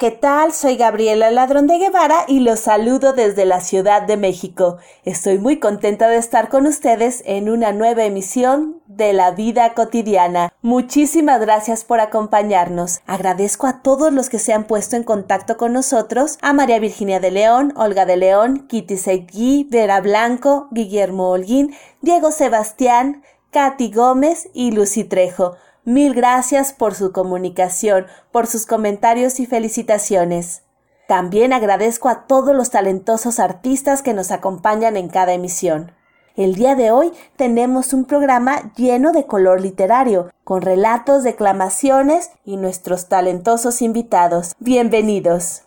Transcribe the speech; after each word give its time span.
¿qué 0.00 0.10
tal? 0.10 0.54
Soy 0.54 0.76
Gabriela 0.76 1.30
Ladrón 1.30 1.66
de 1.66 1.76
Guevara 1.76 2.24
y 2.26 2.40
los 2.40 2.60
saludo 2.60 3.12
desde 3.12 3.44
la 3.44 3.60
Ciudad 3.60 4.00
de 4.00 4.16
México. 4.16 4.78
Estoy 5.04 5.36
muy 5.36 5.58
contenta 5.58 6.08
de 6.08 6.16
estar 6.16 6.48
con 6.48 6.66
ustedes 6.66 7.22
en 7.26 7.50
una 7.50 7.72
nueva 7.72 8.04
emisión 8.04 8.80
de 8.86 9.12
la 9.12 9.32
vida 9.32 9.74
cotidiana. 9.74 10.54
Muchísimas 10.62 11.38
gracias 11.42 11.84
por 11.84 12.00
acompañarnos. 12.00 13.02
Agradezco 13.06 13.66
a 13.66 13.82
todos 13.82 14.10
los 14.10 14.30
que 14.30 14.38
se 14.38 14.54
han 14.54 14.64
puesto 14.64 14.96
en 14.96 15.04
contacto 15.04 15.58
con 15.58 15.74
nosotros, 15.74 16.38
a 16.40 16.54
María 16.54 16.78
Virginia 16.78 17.20
de 17.20 17.32
León, 17.32 17.74
Olga 17.76 18.06
de 18.06 18.16
León, 18.16 18.66
Kitty 18.68 18.96
Seguí, 18.96 19.66
Vera 19.68 20.00
Blanco, 20.00 20.68
Guillermo 20.70 21.28
Holguín, 21.28 21.74
Diego 22.00 22.32
Sebastián, 22.32 23.22
Katy 23.50 23.92
Gómez 23.92 24.48
y 24.54 24.70
Lucy 24.70 25.04
Trejo. 25.04 25.56
Mil 25.84 26.12
gracias 26.14 26.74
por 26.74 26.94
su 26.94 27.10
comunicación, 27.10 28.06
por 28.32 28.46
sus 28.46 28.66
comentarios 28.66 29.40
y 29.40 29.46
felicitaciones. 29.46 30.62
También 31.08 31.54
agradezco 31.54 32.10
a 32.10 32.26
todos 32.26 32.54
los 32.54 32.68
talentosos 32.68 33.40
artistas 33.40 34.02
que 34.02 34.12
nos 34.12 34.30
acompañan 34.30 34.98
en 34.98 35.08
cada 35.08 35.32
emisión. 35.32 35.92
El 36.36 36.54
día 36.54 36.74
de 36.74 36.90
hoy 36.90 37.12
tenemos 37.36 37.94
un 37.94 38.04
programa 38.04 38.72
lleno 38.76 39.12
de 39.12 39.24
color 39.24 39.62
literario, 39.62 40.30
con 40.44 40.60
relatos, 40.60 41.24
declamaciones 41.24 42.30
y 42.44 42.58
nuestros 42.58 43.08
talentosos 43.08 43.80
invitados. 43.80 44.54
Bienvenidos. 44.58 45.62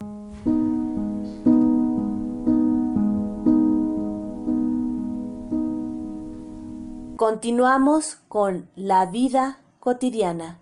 Continuamos 7.17 8.17
con 8.27 8.69
La 8.75 9.07
vida 9.07 9.62
cotidiana 9.83 10.61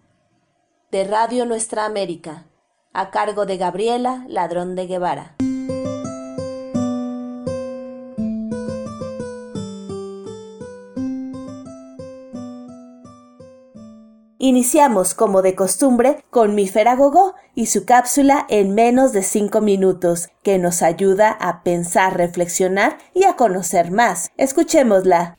de 0.90 1.04
Radio 1.04 1.46
Nuestra 1.46 1.86
América, 1.86 2.48
a 2.92 3.12
cargo 3.12 3.46
de 3.46 3.58
Gabriela 3.58 4.26
Ladrón 4.28 4.74
de 4.74 4.88
Guevara. 4.88 5.36
Iniciamos, 14.40 15.14
como 15.14 15.44
de 15.44 15.54
costumbre, 15.54 16.26
con 16.32 16.56
mi 16.56 16.68
Feragogó 16.68 17.36
y 17.54 17.68
su 17.68 17.86
cápsula 17.86 18.48
en 18.50 18.74
menos 18.74 19.14
de 19.14 19.22
cinco 19.22 19.62
minutos, 19.62 20.30
que 20.42 20.58
nos 20.58 20.82
ayuda 20.82 21.30
a 21.30 21.62
pensar, 21.62 22.18
reflexionar 22.18 22.98
y 23.14 23.26
a 23.26 23.36
conocer 23.36 23.92
más. 23.92 24.32
Escuchémosla. 24.38 25.38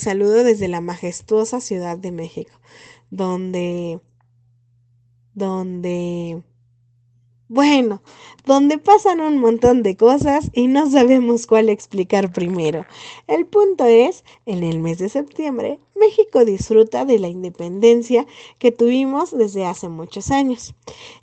Saludo 0.00 0.44
desde 0.44 0.66
la 0.66 0.80
majestuosa 0.80 1.60
Ciudad 1.60 1.98
de 1.98 2.10
México, 2.10 2.58
donde, 3.10 4.00
donde, 5.34 6.42
bueno, 7.48 8.00
donde 8.46 8.78
pasan 8.78 9.20
un 9.20 9.36
montón 9.36 9.82
de 9.82 9.98
cosas 9.98 10.50
y 10.54 10.68
no 10.68 10.90
sabemos 10.90 11.46
cuál 11.46 11.68
explicar 11.68 12.32
primero. 12.32 12.86
El 13.26 13.44
punto 13.44 13.84
es, 13.84 14.24
en 14.46 14.62
el 14.62 14.78
mes 14.78 14.96
de 15.00 15.10
septiembre, 15.10 15.80
México 15.94 16.46
disfruta 16.46 17.04
de 17.04 17.18
la 17.18 17.28
independencia 17.28 18.26
que 18.58 18.72
tuvimos 18.72 19.36
desde 19.36 19.66
hace 19.66 19.90
muchos 19.90 20.30
años. 20.30 20.74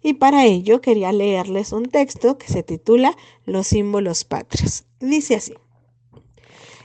Y 0.04 0.14
para 0.14 0.46
ello 0.46 0.82
quería 0.82 1.12
leerles 1.12 1.72
un 1.72 1.88
texto 1.88 2.38
que 2.38 2.48
se 2.48 2.62
titula 2.62 3.18
Los 3.44 3.66
símbolos 3.66 4.24
patrios. 4.24 4.84
Dice 5.00 5.34
así. 5.34 5.56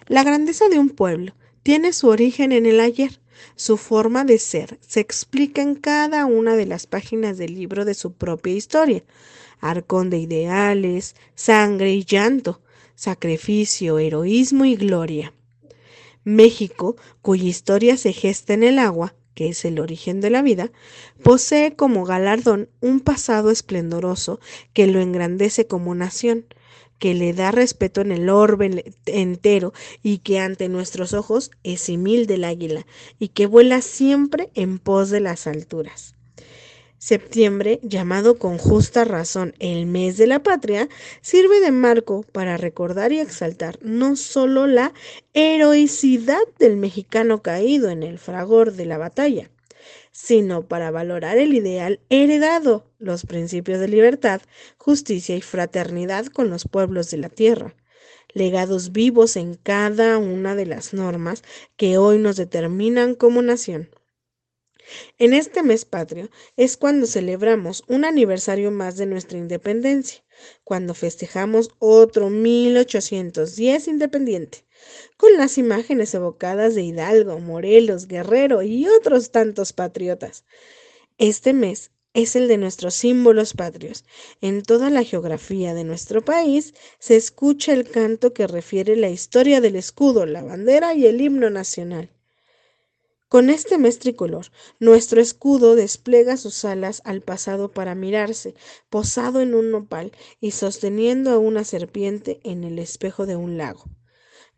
La 0.06 0.24
grandeza 0.24 0.70
de 0.70 0.78
un 0.78 0.88
pueblo 0.88 1.34
tiene 1.62 1.92
su 1.92 2.08
origen 2.08 2.52
en 2.52 2.66
el 2.66 2.80
ayer. 2.80 3.20
Su 3.56 3.76
forma 3.76 4.24
de 4.24 4.38
ser 4.38 4.78
se 4.80 5.00
explica 5.00 5.62
en 5.62 5.74
cada 5.74 6.26
una 6.26 6.56
de 6.56 6.66
las 6.66 6.86
páginas 6.86 7.38
del 7.38 7.54
libro 7.54 7.84
de 7.84 7.94
su 7.94 8.12
propia 8.12 8.54
historia. 8.54 9.02
Arcón 9.60 10.10
de 10.10 10.18
ideales, 10.18 11.14
sangre 11.34 11.92
y 11.92 12.04
llanto, 12.04 12.60
sacrificio, 12.94 13.98
heroísmo 13.98 14.64
y 14.64 14.76
gloria. 14.76 15.32
México, 16.24 16.96
cuya 17.20 17.48
historia 17.48 17.96
se 17.96 18.12
gesta 18.12 18.54
en 18.54 18.62
el 18.62 18.78
agua, 18.78 19.14
que 19.34 19.48
es 19.48 19.64
el 19.64 19.80
origen 19.80 20.20
de 20.20 20.30
la 20.30 20.42
vida, 20.42 20.70
posee 21.22 21.74
como 21.74 22.04
galardón 22.04 22.68
un 22.80 23.00
pasado 23.00 23.50
esplendoroso 23.50 24.40
que 24.72 24.86
lo 24.86 25.00
engrandece 25.00 25.66
como 25.66 25.94
nación, 25.94 26.46
que 27.02 27.14
le 27.14 27.32
da 27.32 27.50
respeto 27.50 28.00
en 28.00 28.12
el 28.12 28.28
orbe 28.28 28.94
entero 29.06 29.72
y 30.04 30.18
que 30.18 30.38
ante 30.38 30.68
nuestros 30.68 31.14
ojos 31.14 31.50
es 31.64 31.80
simil 31.80 32.28
del 32.28 32.44
águila 32.44 32.86
y 33.18 33.30
que 33.30 33.46
vuela 33.46 33.82
siempre 33.82 34.50
en 34.54 34.78
pos 34.78 35.10
de 35.10 35.18
las 35.18 35.48
alturas. 35.48 36.14
Septiembre, 36.98 37.80
llamado 37.82 38.38
con 38.38 38.56
justa 38.56 39.02
razón 39.04 39.52
el 39.58 39.86
mes 39.86 40.16
de 40.16 40.28
la 40.28 40.44
patria, 40.44 40.88
sirve 41.22 41.58
de 41.58 41.72
marco 41.72 42.24
para 42.30 42.56
recordar 42.56 43.10
y 43.10 43.18
exaltar 43.18 43.80
no 43.82 44.14
solo 44.14 44.68
la 44.68 44.94
heroicidad 45.34 46.38
del 46.60 46.76
mexicano 46.76 47.42
caído 47.42 47.90
en 47.90 48.04
el 48.04 48.20
fragor 48.20 48.74
de 48.74 48.86
la 48.86 48.98
batalla, 48.98 49.50
sino 50.12 50.68
para 50.68 50.90
valorar 50.90 51.38
el 51.38 51.54
ideal 51.54 52.00
heredado, 52.10 52.84
los 52.98 53.24
principios 53.24 53.80
de 53.80 53.88
libertad, 53.88 54.42
justicia 54.76 55.34
y 55.34 55.40
fraternidad 55.40 56.26
con 56.26 56.50
los 56.50 56.68
pueblos 56.68 57.10
de 57.10 57.16
la 57.16 57.30
tierra, 57.30 57.74
legados 58.34 58.92
vivos 58.92 59.36
en 59.36 59.54
cada 59.54 60.18
una 60.18 60.54
de 60.54 60.66
las 60.66 60.94
normas 60.94 61.42
que 61.76 61.98
hoy 61.98 62.18
nos 62.18 62.36
determinan 62.36 63.14
como 63.14 63.42
nación. 63.42 63.90
En 65.18 65.32
este 65.32 65.62
mes 65.62 65.84
patrio 65.84 66.28
es 66.56 66.76
cuando 66.76 67.06
celebramos 67.06 67.82
un 67.88 68.04
aniversario 68.04 68.70
más 68.70 68.96
de 68.96 69.06
nuestra 69.06 69.38
independencia, 69.38 70.22
cuando 70.64 70.94
festejamos 70.94 71.70
otro 71.78 72.28
1810 72.30 73.88
independiente, 73.88 74.66
con 75.16 75.36
las 75.36 75.58
imágenes 75.58 76.14
evocadas 76.14 76.74
de 76.74 76.82
Hidalgo, 76.82 77.38
Morelos, 77.38 78.06
Guerrero 78.08 78.62
y 78.62 78.86
otros 78.88 79.30
tantos 79.30 79.72
patriotas. 79.72 80.44
Este 81.18 81.52
mes 81.52 81.92
es 82.14 82.36
el 82.36 82.48
de 82.48 82.58
nuestros 82.58 82.94
símbolos 82.94 83.54
patrios. 83.54 84.04
En 84.40 84.62
toda 84.62 84.90
la 84.90 85.02
geografía 85.02 85.74
de 85.74 85.84
nuestro 85.84 86.22
país 86.24 86.74
se 86.98 87.16
escucha 87.16 87.72
el 87.72 87.88
canto 87.88 88.34
que 88.34 88.46
refiere 88.46 88.96
la 88.96 89.08
historia 89.08 89.60
del 89.60 89.76
escudo, 89.76 90.26
la 90.26 90.42
bandera 90.42 90.94
y 90.94 91.06
el 91.06 91.20
himno 91.20 91.48
nacional. 91.48 92.10
Con 93.28 93.48
este 93.48 93.78
mes 93.78 93.98
tricolor, 93.98 94.48
nuestro 94.78 95.22
escudo 95.22 95.74
despliega 95.74 96.36
sus 96.36 96.66
alas 96.66 97.00
al 97.06 97.22
pasado 97.22 97.72
para 97.72 97.94
mirarse, 97.94 98.54
posado 98.90 99.40
en 99.40 99.54
un 99.54 99.70
nopal 99.70 100.12
y 100.38 100.50
sosteniendo 100.50 101.30
a 101.30 101.38
una 101.38 101.64
serpiente 101.64 102.40
en 102.44 102.62
el 102.62 102.78
espejo 102.78 103.24
de 103.24 103.36
un 103.36 103.56
lago. 103.56 103.84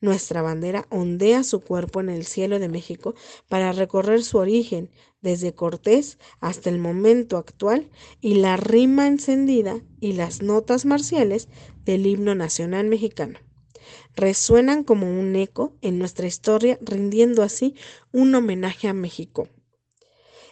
Nuestra 0.05 0.43
bandera 0.43 0.87
ondea 0.91 1.43
su 1.45 1.61
cuerpo 1.61 1.99
en 1.99 2.11
el 2.11 2.27
cielo 2.27 2.59
de 2.59 2.69
México 2.69 3.15
para 3.49 3.73
recorrer 3.73 4.23
su 4.23 4.37
origen 4.37 4.91
desde 5.23 5.55
Cortés 5.55 6.19
hasta 6.41 6.69
el 6.69 6.79
momento 6.79 7.39
actual 7.39 7.89
y 8.21 8.35
la 8.35 8.59
rima 8.59 9.06
encendida 9.06 9.81
y 10.01 10.12
las 10.12 10.43
notas 10.43 10.85
marciales 10.85 11.49
del 11.87 12.06
himno 12.06 12.35
nacional 12.35 12.87
mexicano. 12.87 13.39
Resuenan 14.15 14.85
como 14.85 15.06
un 15.09 15.35
eco 15.37 15.73
en 15.81 15.99
nuestra 15.99 16.27
historia, 16.27 16.79
rindiendo 16.83 17.43
así 17.43 17.75
un 18.12 18.35
homenaje 18.35 18.89
a 18.89 18.93
México. 18.93 19.49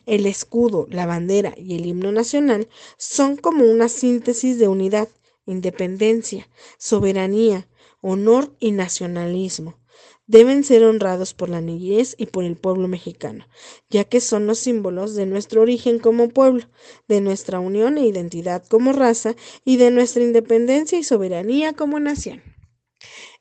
El 0.06 0.25
escudo, 0.25 0.87
la 0.88 1.05
bandera 1.05 1.52
y 1.58 1.75
el 1.75 1.84
himno 1.84 2.10
nacional 2.10 2.70
son 2.96 3.37
como 3.37 3.66
una 3.66 3.90
síntesis 3.90 4.58
de 4.58 4.69
unidad, 4.69 5.10
independencia, 5.44 6.48
soberanía, 6.78 7.69
honor 8.02 8.54
y 8.60 8.72
nacionalismo. 8.72 9.78
Deben 10.26 10.64
ser 10.64 10.84
honrados 10.84 11.34
por 11.34 11.49
la 11.49 11.60
niñez 11.60 12.14
y 12.19 12.26
por 12.26 12.44
el 12.44 12.56
pueblo 12.56 12.87
mexicano, 12.88 13.46
ya 13.88 14.04
que 14.04 14.20
son 14.20 14.46
los 14.46 14.58
símbolos 14.58 15.14
de 15.14 15.26
nuestro 15.26 15.62
origen 15.62 15.99
como 15.99 16.28
pueblo, 16.28 16.64
de 17.08 17.20
nuestra 17.20 17.60
unión 17.60 17.96
e 17.96 18.06
identidad 18.06 18.64
como 18.66 18.93
raza 18.93 19.34
y 19.64 19.78
de 19.78 19.90
nuestra 19.90 20.22
independencia 20.22 20.99
y 20.99 21.04
soberanía 21.04 21.72
como 21.72 21.99
nación. 21.99 22.51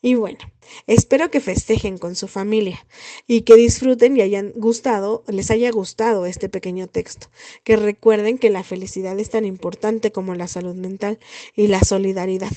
Y 0.03 0.15
bueno, 0.15 0.39
espero 0.87 1.29
que 1.29 1.39
festejen 1.39 1.99
con 1.99 2.15
su 2.15 2.27
familia 2.27 2.83
y 3.27 3.41
que 3.41 3.55
disfruten 3.55 4.17
y 4.17 4.21
hayan 4.21 4.51
gustado, 4.55 5.23
les 5.27 5.51
haya 5.51 5.69
gustado 5.69 6.25
este 6.25 6.49
pequeño 6.49 6.87
texto. 6.87 7.27
Que 7.63 7.75
recuerden 7.75 8.39
que 8.39 8.49
la 8.49 8.63
felicidad 8.63 9.19
es 9.19 9.29
tan 9.29 9.45
importante 9.45 10.11
como 10.11 10.33
la 10.33 10.47
salud 10.47 10.73
mental 10.73 11.19
y 11.55 11.67
la 11.67 11.83
solidaridad. 11.83 12.51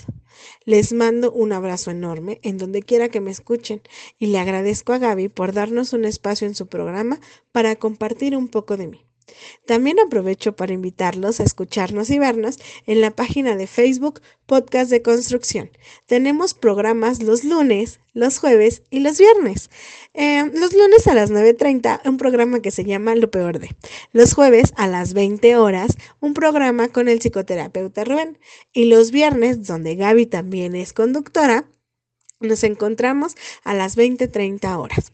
Les 0.64 0.94
mando 0.94 1.32
un 1.32 1.52
abrazo 1.52 1.90
enorme 1.90 2.40
en 2.42 2.56
donde 2.56 2.82
quiera 2.82 3.10
que 3.10 3.20
me 3.20 3.30
escuchen 3.30 3.82
y 4.18 4.28
le 4.28 4.38
agradezco 4.38 4.94
a 4.94 4.98
Gaby 4.98 5.28
por 5.28 5.52
darnos 5.52 5.92
un 5.92 6.06
espacio 6.06 6.46
en 6.46 6.54
su 6.54 6.66
programa 6.66 7.20
para 7.52 7.76
compartir 7.76 8.36
un 8.36 8.48
poco 8.48 8.78
de 8.78 8.86
mí. 8.86 9.04
También 9.66 9.98
aprovecho 9.98 10.54
para 10.54 10.72
invitarlos 10.72 11.40
a 11.40 11.44
escucharnos 11.44 12.10
y 12.10 12.18
vernos 12.18 12.58
en 12.86 13.00
la 13.00 13.10
página 13.10 13.56
de 13.56 13.66
Facebook 13.66 14.20
Podcast 14.46 14.90
de 14.90 15.02
Construcción. 15.02 15.70
Tenemos 16.06 16.54
programas 16.54 17.22
los 17.22 17.44
lunes, 17.44 18.00
los 18.12 18.38
jueves 18.38 18.82
y 18.90 19.00
los 19.00 19.18
viernes. 19.18 19.70
Eh, 20.12 20.44
los 20.54 20.74
lunes 20.74 21.06
a 21.06 21.14
las 21.14 21.30
9.30, 21.30 22.02
un 22.04 22.18
programa 22.18 22.60
que 22.60 22.70
se 22.70 22.84
llama 22.84 23.14
Lo 23.14 23.30
Peor 23.30 23.58
de. 23.58 23.74
Los 24.12 24.34
jueves 24.34 24.72
a 24.76 24.86
las 24.86 25.14
20 25.14 25.56
horas, 25.56 25.96
un 26.20 26.34
programa 26.34 26.88
con 26.88 27.08
el 27.08 27.20
psicoterapeuta 27.20 28.04
Rubén. 28.04 28.38
Y 28.72 28.86
los 28.86 29.10
viernes, 29.10 29.66
donde 29.66 29.96
Gaby 29.96 30.26
también 30.26 30.74
es 30.74 30.92
conductora, 30.92 31.66
nos 32.40 32.64
encontramos 32.64 33.34
a 33.64 33.74
las 33.74 33.96
20.30 33.96 34.78
horas. 34.78 35.13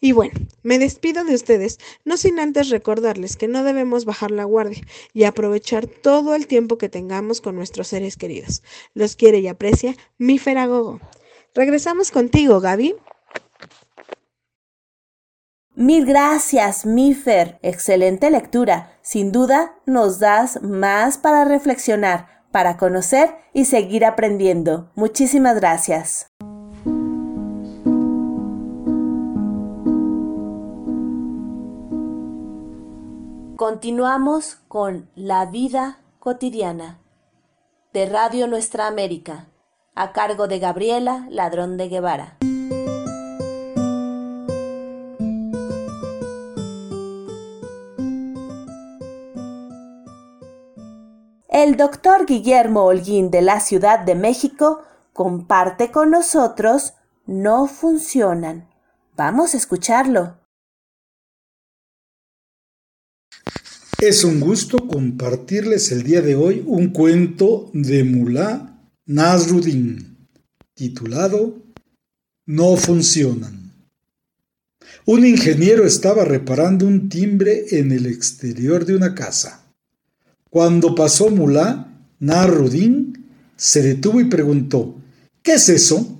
Y 0.00 0.12
bueno, 0.12 0.34
me 0.62 0.78
despido 0.78 1.24
de 1.24 1.34
ustedes, 1.34 1.78
no 2.04 2.16
sin 2.16 2.38
antes 2.38 2.68
recordarles 2.70 3.36
que 3.36 3.48
no 3.48 3.64
debemos 3.64 4.04
bajar 4.04 4.30
la 4.30 4.44
guardia 4.44 4.82
y 5.12 5.24
aprovechar 5.24 5.86
todo 5.86 6.34
el 6.34 6.46
tiempo 6.46 6.78
que 6.78 6.88
tengamos 6.88 7.40
con 7.40 7.56
nuestros 7.56 7.88
seres 7.88 8.16
queridos. 8.16 8.62
Los 8.94 9.16
quiere 9.16 9.38
y 9.38 9.48
aprecia 9.48 9.96
mi 10.18 10.38
Feragogo. 10.38 11.00
Regresamos 11.54 12.10
contigo, 12.10 12.60
Gaby. 12.60 12.94
Mil 15.74 16.04
gracias, 16.04 16.84
Mifer. 16.84 17.58
Excelente 17.62 18.30
lectura. 18.30 18.98
Sin 19.02 19.32
duda, 19.32 19.76
nos 19.86 20.18
das 20.18 20.62
más 20.62 21.16
para 21.16 21.44
reflexionar, 21.44 22.44
para 22.52 22.76
conocer 22.76 23.30
y 23.54 23.64
seguir 23.64 24.04
aprendiendo. 24.04 24.90
Muchísimas 24.94 25.56
gracias. 25.56 26.26
Continuamos 33.60 34.56
con 34.68 35.10
La 35.14 35.44
vida 35.44 35.98
cotidiana 36.18 36.98
de 37.92 38.06
Radio 38.06 38.46
Nuestra 38.46 38.86
América, 38.86 39.48
a 39.94 40.12
cargo 40.12 40.48
de 40.48 40.58
Gabriela 40.58 41.26
Ladrón 41.28 41.76
de 41.76 41.90
Guevara. 41.90 42.38
El 51.50 51.76
doctor 51.76 52.24
Guillermo 52.24 52.84
Holguín 52.84 53.30
de 53.30 53.42
la 53.42 53.60
Ciudad 53.60 53.98
de 53.98 54.14
México 54.14 54.80
comparte 55.12 55.92
con 55.92 56.10
nosotros 56.10 56.94
No 57.26 57.66
funcionan. 57.66 58.70
Vamos 59.16 59.52
a 59.52 59.58
escucharlo. 59.58 60.39
Es 64.00 64.24
un 64.24 64.40
gusto 64.40 64.78
compartirles 64.88 65.92
el 65.92 66.04
día 66.04 66.22
de 66.22 66.34
hoy 66.34 66.64
un 66.66 66.88
cuento 66.88 67.70
de 67.74 68.02
Mulá 68.02 68.80
Nasruddin, 69.04 70.26
titulado 70.72 71.62
No 72.46 72.78
funcionan. 72.78 73.74
Un 75.04 75.26
ingeniero 75.26 75.84
estaba 75.84 76.24
reparando 76.24 76.86
un 76.86 77.10
timbre 77.10 77.66
en 77.72 77.92
el 77.92 78.06
exterior 78.06 78.86
de 78.86 78.96
una 78.96 79.14
casa. 79.14 79.66
Cuando 80.48 80.94
pasó 80.94 81.28
Mulá 81.28 81.92
Nasruddin, 82.20 83.34
se 83.54 83.82
detuvo 83.82 84.18
y 84.22 84.30
preguntó, 84.30 84.94
¿Qué 85.42 85.52
es 85.54 85.68
eso? 85.68 86.18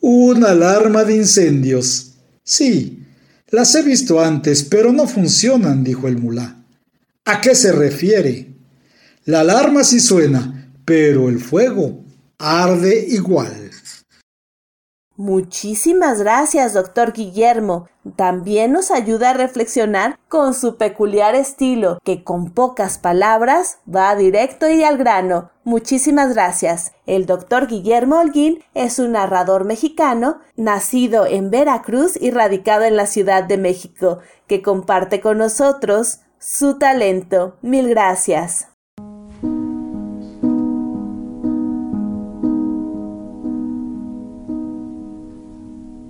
Una 0.00 0.50
alarma 0.50 1.04
de 1.04 1.16
incendios. 1.16 2.16
Sí, 2.44 3.06
las 3.48 3.74
he 3.74 3.82
visto 3.82 4.20
antes, 4.20 4.64
pero 4.64 4.92
no 4.92 5.06
funcionan, 5.06 5.82
dijo 5.82 6.06
el 6.06 6.18
mulá. 6.18 6.59
¿A 7.30 7.40
qué 7.40 7.54
se 7.54 7.70
refiere? 7.70 8.56
La 9.24 9.42
alarma 9.42 9.84
sí 9.84 10.00
suena, 10.00 10.72
pero 10.84 11.28
el 11.28 11.38
fuego 11.38 12.02
arde 12.40 13.06
igual. 13.06 13.70
Muchísimas 15.14 16.18
gracias, 16.18 16.74
doctor 16.74 17.12
Guillermo. 17.12 17.88
También 18.16 18.72
nos 18.72 18.90
ayuda 18.90 19.30
a 19.30 19.34
reflexionar 19.34 20.18
con 20.26 20.54
su 20.54 20.76
peculiar 20.76 21.36
estilo, 21.36 22.00
que 22.02 22.24
con 22.24 22.50
pocas 22.50 22.98
palabras 22.98 23.78
va 23.86 24.16
directo 24.16 24.68
y 24.68 24.82
al 24.82 24.98
grano. 24.98 25.52
Muchísimas 25.62 26.34
gracias. 26.34 26.94
El 27.06 27.26
doctor 27.26 27.68
Guillermo 27.68 28.18
Holguín 28.18 28.64
es 28.74 28.98
un 28.98 29.12
narrador 29.12 29.64
mexicano, 29.64 30.40
nacido 30.56 31.26
en 31.26 31.50
Veracruz 31.50 32.18
y 32.20 32.32
radicado 32.32 32.82
en 32.82 32.96
la 32.96 33.06
Ciudad 33.06 33.44
de 33.44 33.56
México, 33.56 34.18
que 34.48 34.62
comparte 34.62 35.20
con 35.20 35.38
nosotros 35.38 36.22
su 36.40 36.78
talento. 36.78 37.58
Mil 37.60 37.88
gracias. 37.88 38.66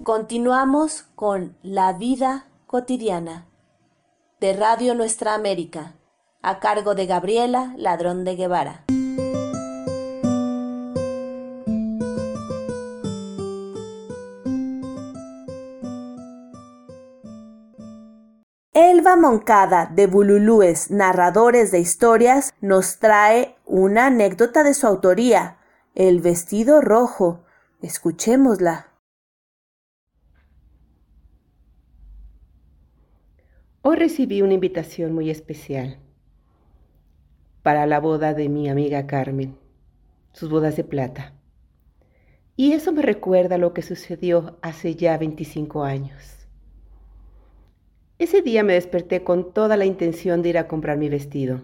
Continuamos 0.05 1.03
con 1.15 1.57
La 1.63 1.93
vida 1.93 2.47
cotidiana 2.67 3.47
de 4.41 4.55
Radio 4.55 4.95
Nuestra 4.95 5.35
América, 5.35 5.95
a 6.43 6.61
cargo 6.61 6.95
de 6.95 7.07
Gabriela 7.07 7.75
Ladrón 7.77 8.25
de 8.25 8.37
Guevara. 8.37 8.85
Elba 19.01 19.17
Moncada 19.17 19.87
de 19.87 20.07
Bululúes, 20.07 20.91
narradores 20.91 21.71
de 21.71 21.81
historias, 21.81 22.53
nos 22.61 22.99
trae 22.99 23.57
una 23.65 24.09
anécdota 24.09 24.63
de 24.63 24.75
su 24.75 24.87
autoría, 24.87 25.57
El 25.95 26.21
vestido 26.21 26.83
rojo. 26.83 27.43
Escuchémosla. 27.81 28.89
Hoy 33.81 33.97
recibí 33.97 34.43
una 34.43 34.53
invitación 34.53 35.15
muy 35.15 35.31
especial 35.31 35.99
para 37.63 37.87
la 37.87 38.01
boda 38.01 38.35
de 38.35 38.51
mi 38.51 38.69
amiga 38.69 39.07
Carmen, 39.07 39.57
sus 40.35 40.51
bodas 40.51 40.77
de 40.77 40.85
plata. 40.85 41.33
Y 42.55 42.73
eso 42.73 42.93
me 42.93 43.01
recuerda 43.01 43.57
lo 43.57 43.73
que 43.73 43.81
sucedió 43.81 44.59
hace 44.61 44.95
ya 44.95 45.17
25 45.17 45.85
años. 45.85 46.40
Ese 48.21 48.43
día 48.43 48.63
me 48.63 48.75
desperté 48.75 49.25
con 49.25 49.55
toda 49.55 49.79
la 49.79 49.87
intención 49.87 50.43
de 50.43 50.51
ir 50.51 50.59
a 50.59 50.69
comprar 50.69 50.99
mi 50.99 51.09
vestido. 51.09 51.63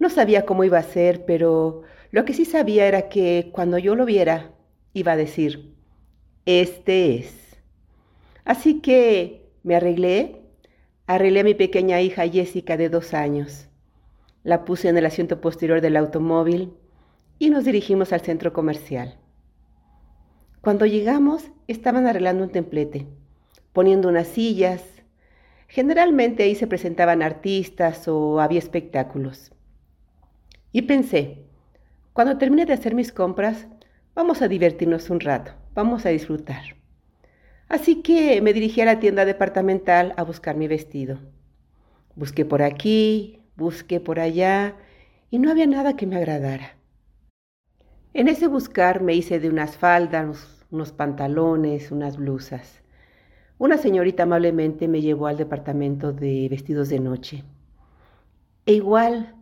No 0.00 0.10
sabía 0.10 0.44
cómo 0.44 0.64
iba 0.64 0.78
a 0.78 0.82
ser, 0.82 1.24
pero 1.24 1.82
lo 2.10 2.24
que 2.24 2.34
sí 2.34 2.44
sabía 2.44 2.88
era 2.88 3.08
que 3.08 3.50
cuando 3.52 3.78
yo 3.78 3.94
lo 3.94 4.06
viera, 4.06 4.50
iba 4.92 5.12
a 5.12 5.16
decir, 5.16 5.76
este 6.46 7.14
es. 7.14 7.60
Así 8.44 8.80
que 8.80 9.48
me 9.62 9.76
arreglé, 9.76 10.40
arreglé 11.06 11.40
a 11.40 11.44
mi 11.44 11.54
pequeña 11.54 12.00
hija 12.00 12.26
Jessica 12.26 12.76
de 12.76 12.88
dos 12.88 13.14
años. 13.14 13.68
La 14.42 14.64
puse 14.64 14.88
en 14.88 14.98
el 14.98 15.06
asiento 15.06 15.40
posterior 15.40 15.80
del 15.80 15.96
automóvil 15.96 16.72
y 17.38 17.50
nos 17.50 17.64
dirigimos 17.64 18.12
al 18.12 18.22
centro 18.22 18.52
comercial. 18.52 19.16
Cuando 20.60 20.86
llegamos, 20.86 21.52
estaban 21.68 22.08
arreglando 22.08 22.42
un 22.42 22.50
templete, 22.50 23.06
poniendo 23.72 24.08
unas 24.08 24.26
sillas, 24.26 24.82
Generalmente 25.70 26.42
ahí 26.42 26.56
se 26.56 26.66
presentaban 26.66 27.22
artistas 27.22 28.08
o 28.08 28.40
había 28.40 28.58
espectáculos. 28.58 29.52
Y 30.72 30.82
pensé, 30.82 31.44
cuando 32.12 32.38
termine 32.38 32.66
de 32.66 32.72
hacer 32.72 32.96
mis 32.96 33.12
compras, 33.12 33.68
vamos 34.12 34.42
a 34.42 34.48
divertirnos 34.48 35.10
un 35.10 35.20
rato, 35.20 35.52
vamos 35.72 36.06
a 36.06 36.08
disfrutar. 36.08 36.74
Así 37.68 38.02
que 38.02 38.42
me 38.42 38.52
dirigí 38.52 38.80
a 38.80 38.84
la 38.84 38.98
tienda 38.98 39.24
departamental 39.24 40.12
a 40.16 40.24
buscar 40.24 40.56
mi 40.56 40.66
vestido. 40.66 41.20
Busqué 42.16 42.44
por 42.44 42.62
aquí, 42.62 43.38
busqué 43.54 44.00
por 44.00 44.18
allá 44.18 44.74
y 45.30 45.38
no 45.38 45.52
había 45.52 45.68
nada 45.68 45.94
que 45.94 46.08
me 46.08 46.16
agradara. 46.16 46.78
En 48.12 48.26
ese 48.26 48.48
buscar 48.48 49.02
me 49.02 49.14
hice 49.14 49.38
de 49.38 49.48
unas 49.48 49.76
faldas, 49.76 50.66
unos 50.72 50.90
pantalones, 50.90 51.92
unas 51.92 52.16
blusas. 52.16 52.82
Una 53.60 53.76
señorita 53.76 54.22
amablemente 54.22 54.88
me 54.88 55.02
llevó 55.02 55.26
al 55.26 55.36
departamento 55.36 56.14
de 56.14 56.48
vestidos 56.48 56.88
de 56.88 56.98
noche. 56.98 57.44
E 58.64 58.72
igual, 58.72 59.34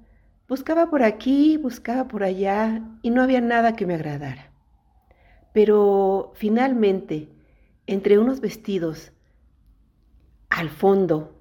buscaba 0.48 0.90
por 0.90 1.04
aquí, 1.04 1.56
buscaba 1.56 2.08
por 2.08 2.24
allá 2.24 2.82
y 3.02 3.10
no 3.10 3.22
había 3.22 3.40
nada 3.40 3.76
que 3.76 3.86
me 3.86 3.94
agradara. 3.94 4.50
Pero 5.52 6.32
finalmente, 6.34 7.28
entre 7.86 8.18
unos 8.18 8.40
vestidos, 8.40 9.12
al 10.50 10.68
fondo, 10.68 11.36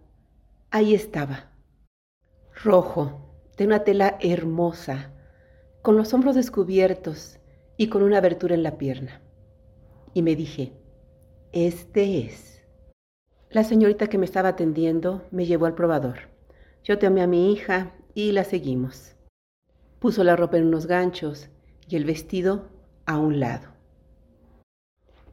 ahí 0.70 0.94
estaba, 0.94 1.50
rojo, 2.64 3.34
de 3.58 3.66
una 3.66 3.80
tela 3.86 4.20
hermosa, 4.22 5.12
con 5.82 5.98
los 5.98 6.14
hombros 6.14 6.36
descubiertos 6.36 7.40
y 7.76 7.88
con 7.88 8.04
una 8.04 8.20
abertura 8.20 8.54
en 8.54 8.62
la 8.62 8.78
pierna. 8.78 9.20
Y 10.14 10.22
me 10.22 10.36
dije, 10.36 10.74
este 11.54 12.20
es. 12.20 12.57
La 13.58 13.64
señorita 13.64 14.06
que 14.06 14.20
me 14.20 14.26
estaba 14.26 14.50
atendiendo 14.50 15.26
me 15.32 15.48
llevó 15.48 15.66
al 15.66 15.74
probador. 15.74 16.30
Yo 16.84 17.00
tomé 17.00 17.24
a 17.24 17.26
mi 17.26 17.52
hija 17.52 17.92
y 18.14 18.32
la 18.32 18.44
seguimos. 18.44 19.16
Puso 19.98 20.24
la 20.24 20.36
ropa 20.36 20.58
en 20.58 20.68
unos 20.68 20.86
ganchos 20.86 21.50
y 21.90 21.96
el 21.96 22.06
vestido 22.06 22.70
a 23.08 23.18
un 23.18 23.40
lado. 23.40 23.70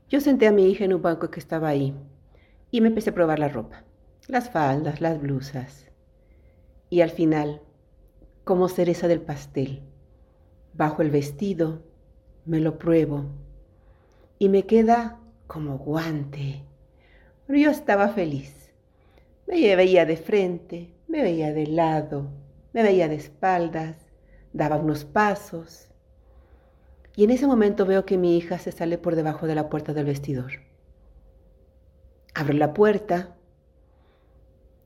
Yo 0.09 0.23
senté 0.23 0.47
a 0.47 0.53
mi 0.53 0.71
hija 0.71 0.87
en 0.87 0.95
un 0.95 1.03
banco 1.03 1.31
que 1.31 1.39
estaba 1.39 1.69
ahí 1.69 1.95
y 2.71 2.81
me 2.81 2.89
empecé 2.89 3.11
a 3.11 3.15
probar 3.15 3.39
la 3.39 3.51
ropa, 3.51 3.85
las 4.27 4.49
faldas, 4.49 5.03
las 5.03 5.21
blusas. 5.21 5.91
Y 6.89 7.03
al 7.03 7.11
final, 7.11 7.61
como 8.45 8.71
cereza 8.71 9.07
del 9.07 9.21
pastel, 9.21 9.83
bajo 10.73 11.03
el 11.03 11.11
vestido, 11.11 11.83
me 12.47 12.61
lo 12.61 12.79
pruebo 12.79 13.27
y 14.39 14.49
me 14.49 14.63
queda 14.63 15.21
como 15.47 15.77
guante. 15.77 16.65
Pero 17.47 17.59
yo 17.59 17.71
estaba 17.71 18.09
feliz. 18.09 18.73
Me 19.47 19.77
veía 19.77 20.07
de 20.07 20.17
frente, 20.17 20.95
me 21.07 21.23
veía 21.23 21.53
de 21.53 21.67
lado, 21.67 22.31
me 22.73 22.83
veía 22.83 23.09
de 23.09 23.17
espaldas, 23.17 23.97
daba 24.53 24.77
unos 24.77 25.05
pasos. 25.05 25.89
Y 27.17 27.25
en 27.25 27.31
ese 27.31 27.47
momento 27.47 27.85
veo 27.87 28.05
que 28.05 28.19
mi 28.19 28.37
hija 28.37 28.59
se 28.59 28.73
sale 28.73 28.99
por 28.99 29.15
debajo 29.15 29.47
de 29.47 29.55
la 29.55 29.69
puerta 29.69 29.93
del 29.93 30.07
vestidor. 30.07 30.53
Abro 32.35 32.55
la 32.55 32.73
puerta 32.73 33.37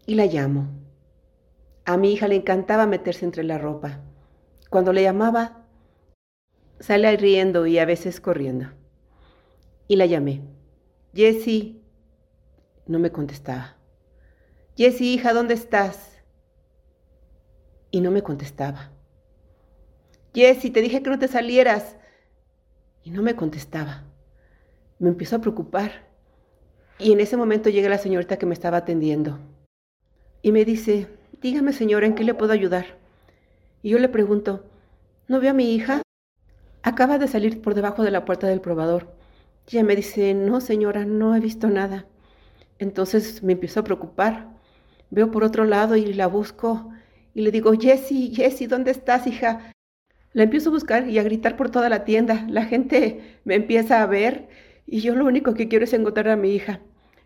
y 0.05 0.15
la 0.17 0.27
llamo. 0.27 0.69
A 1.87 1.97
mi 1.97 2.12
hija 2.12 2.29
le 2.29 2.37
encantaba 2.37 2.87
meterse 2.87 3.25
entre 3.25 3.45
la 3.45 3.57
ropa. 3.57 4.00
Cuando 4.69 4.93
le 4.93 5.03
llamaba, 5.03 5.65
sale 6.81 7.17
riendo 7.17 7.67
y 7.67 7.79
a 7.79 7.87
veces 7.87 8.21
corriendo. 8.21 8.67
Y 9.87 9.97
la 9.97 10.05
llamé. 10.05 10.43
Jessie. 11.15 11.83
No 12.88 12.99
me 12.99 13.12
contestaba. 13.12 13.76
Jessie, 14.76 15.12
hija, 15.12 15.35
¿dónde 15.35 15.52
estás? 15.52 16.23
Y 17.90 18.00
no 18.00 18.11
me 18.11 18.23
contestaba. 18.23 18.90
Jessie, 20.35 20.71
te 20.71 20.80
dije 20.80 21.02
que 21.02 21.11
no 21.11 21.18
te 21.18 21.28
salieras. 21.28 21.97
Y 23.04 23.11
no 23.11 23.23
me 23.23 23.37
contestaba. 23.37 24.04
Me 24.99 25.11
empezó 25.11 25.37
a 25.37 25.40
preocupar. 25.40 26.07
Y 26.99 27.12
en 27.12 27.21
ese 27.21 27.37
momento 27.37 27.68
llega 27.68 27.90
la 27.90 27.99
señorita 27.99 28.38
que 28.38 28.47
me 28.47 28.54
estaba 28.54 28.78
atendiendo. 28.78 29.38
Y 30.40 30.52
me 30.52 30.64
dice, 30.64 31.09
dígame 31.42 31.75
señora, 31.75 32.07
¿en 32.07 32.14
qué 32.14 32.25
le 32.25 32.35
puedo 32.35 32.52
ayudar? 32.52 32.97
Y 33.83 33.90
yo 33.90 33.99
le 33.99 34.09
pregunto, 34.09 34.64
¿no 35.28 35.40
veo 35.40 35.50
a 35.50 35.54
mi 35.54 35.75
hija? 35.75 36.00
Acaba 36.83 37.18
de 37.18 37.28
salir 37.28 37.61
por 37.61 37.75
debajo 37.75 38.02
de 38.02 38.11
la 38.11 38.25
puerta 38.25 38.47
del 38.47 38.62
probador. 38.62 39.14
Y 39.68 39.76
ella 39.76 39.85
me 39.85 39.95
dice, 39.95 40.33
no 40.33 40.62
señora, 40.62 41.04
no 41.04 41.37
he 41.37 41.40
visto 41.40 41.68
nada. 41.68 42.07
Entonces 42.79 43.43
me 43.43 43.55
empiezo 43.55 43.81
a 43.81 43.85
preocupar. 43.85 44.49
Veo 45.11 45.31
por 45.31 45.45
otro 45.45 45.65
lado 45.65 45.97
y 45.97 46.13
la 46.13 46.27
busco 46.27 46.91
y 47.35 47.43
le 47.43 47.51
digo, 47.51 47.73
Jessie, 47.79 48.35
Jessie, 48.35 48.67
¿dónde 48.67 48.91
estás, 48.91 49.27
hija? 49.27 49.73
La 50.33 50.43
empiezo 50.43 50.71
a 50.71 50.73
buscar 50.73 51.09
y 51.09 51.19
a 51.19 51.23
gritar 51.23 51.57
por 51.57 51.71
toda 51.71 51.89
la 51.89 52.05
tienda. 52.05 52.45
La 52.49 52.65
gente 52.65 53.39
me 53.45 53.55
empieza 53.55 54.03
a 54.03 54.07
ver 54.07 54.49
y 54.87 55.01
yo 55.01 55.15
lo 55.15 55.25
único 55.25 55.55
que 55.55 55.69
quiero 55.69 55.85
es 55.85 55.93
encontrar 55.93 56.29
a 56.29 56.37
mi 56.37 56.55
hija. 56.55 56.81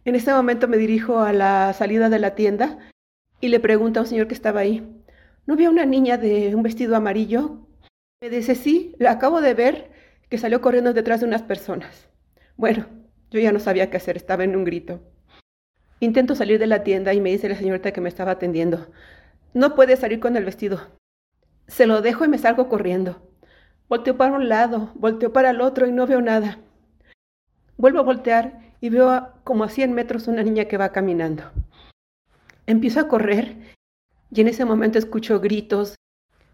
En 0.05 0.15
ese 0.15 0.33
momento 0.33 0.69
me 0.69 0.77
dirijo 0.77 1.21
a 1.21 1.33
la 1.33 1.73
salida 1.73 2.09
de 2.09 2.19
la 2.19 2.35
tienda 2.35 2.79
y 3.41 3.49
le 3.49 3.61
pregunto 3.61 4.01
a 4.01 4.03
un 4.03 4.09
señor 4.09 4.29
que 4.29 4.35
estaba 4.35 4.61
ahí, 4.61 4.87
¿no 5.47 5.57
vio 5.57 5.71
una 5.71 5.87
niña 5.87 6.19
de 6.19 6.55
un 6.55 6.63
vestido 6.63 6.97
amarillo? 6.97 7.67
Me 8.21 8.31
dice, 8.31 8.55
sí, 8.55 8.95
la 8.99 9.13
acabo 9.13 9.41
de 9.41 9.55
ver 9.55 9.91
que 10.29 10.39
salió 10.39 10.61
corriendo 10.61 10.93
detrás 10.93 11.21
de 11.21 11.27
unas 11.27 11.43
personas. 11.43 12.09
Bueno, 12.57 12.87
yo 13.31 13.41
ya 13.41 13.53
no 13.53 13.59
sabía 13.61 13.91
qué 13.91 13.97
hacer, 13.97 14.17
estaba 14.17 14.45
en 14.45 14.57
un 14.57 14.65
grito. 14.65 15.03
Intento 16.03 16.35
salir 16.35 16.59
de 16.59 16.67
la 16.67 16.83
tienda 16.83 17.15
y 17.15 17.21
me 17.21 17.31
dice 17.31 17.49
la 17.49 17.55
señorita 17.55 17.93
que 17.93 18.01
me 18.01 18.09
estaba 18.09 18.33
atendiendo, 18.33 18.89
no 19.55 19.77
puede 19.77 19.97
salir 19.97 20.19
con 20.19 20.37
el 20.37 20.45
vestido. 20.45 20.81
Se 21.69 21.87
lo 21.87 22.03
dejo 22.03 22.25
y 22.25 22.29
me 22.29 22.39
salgo 22.39 22.69
corriendo. 22.69 23.23
Volteo 23.89 24.17
para 24.17 24.33
un 24.33 24.49
lado, 24.49 24.91
volteo 24.97 25.33
para 25.33 25.51
el 25.51 25.61
otro 25.61 25.87
y 25.87 25.93
no 25.93 26.09
veo 26.09 26.21
nada. 26.21 26.59
Vuelvo 27.77 28.01
a 28.01 28.03
voltear 28.03 28.75
y 28.81 28.89
veo 28.89 29.29
como 29.45 29.63
a 29.63 29.69
100 29.69 29.93
metros 29.93 30.27
una 30.27 30.43
niña 30.43 30.65
que 30.65 30.77
va 30.77 30.91
caminando. 30.91 31.45
Empiezo 32.67 32.99
a 32.99 33.07
correr 33.07 33.77
y 34.33 34.41
en 34.41 34.49
ese 34.49 34.65
momento 34.65 34.99
escucho 34.99 35.39
gritos, 35.39 35.95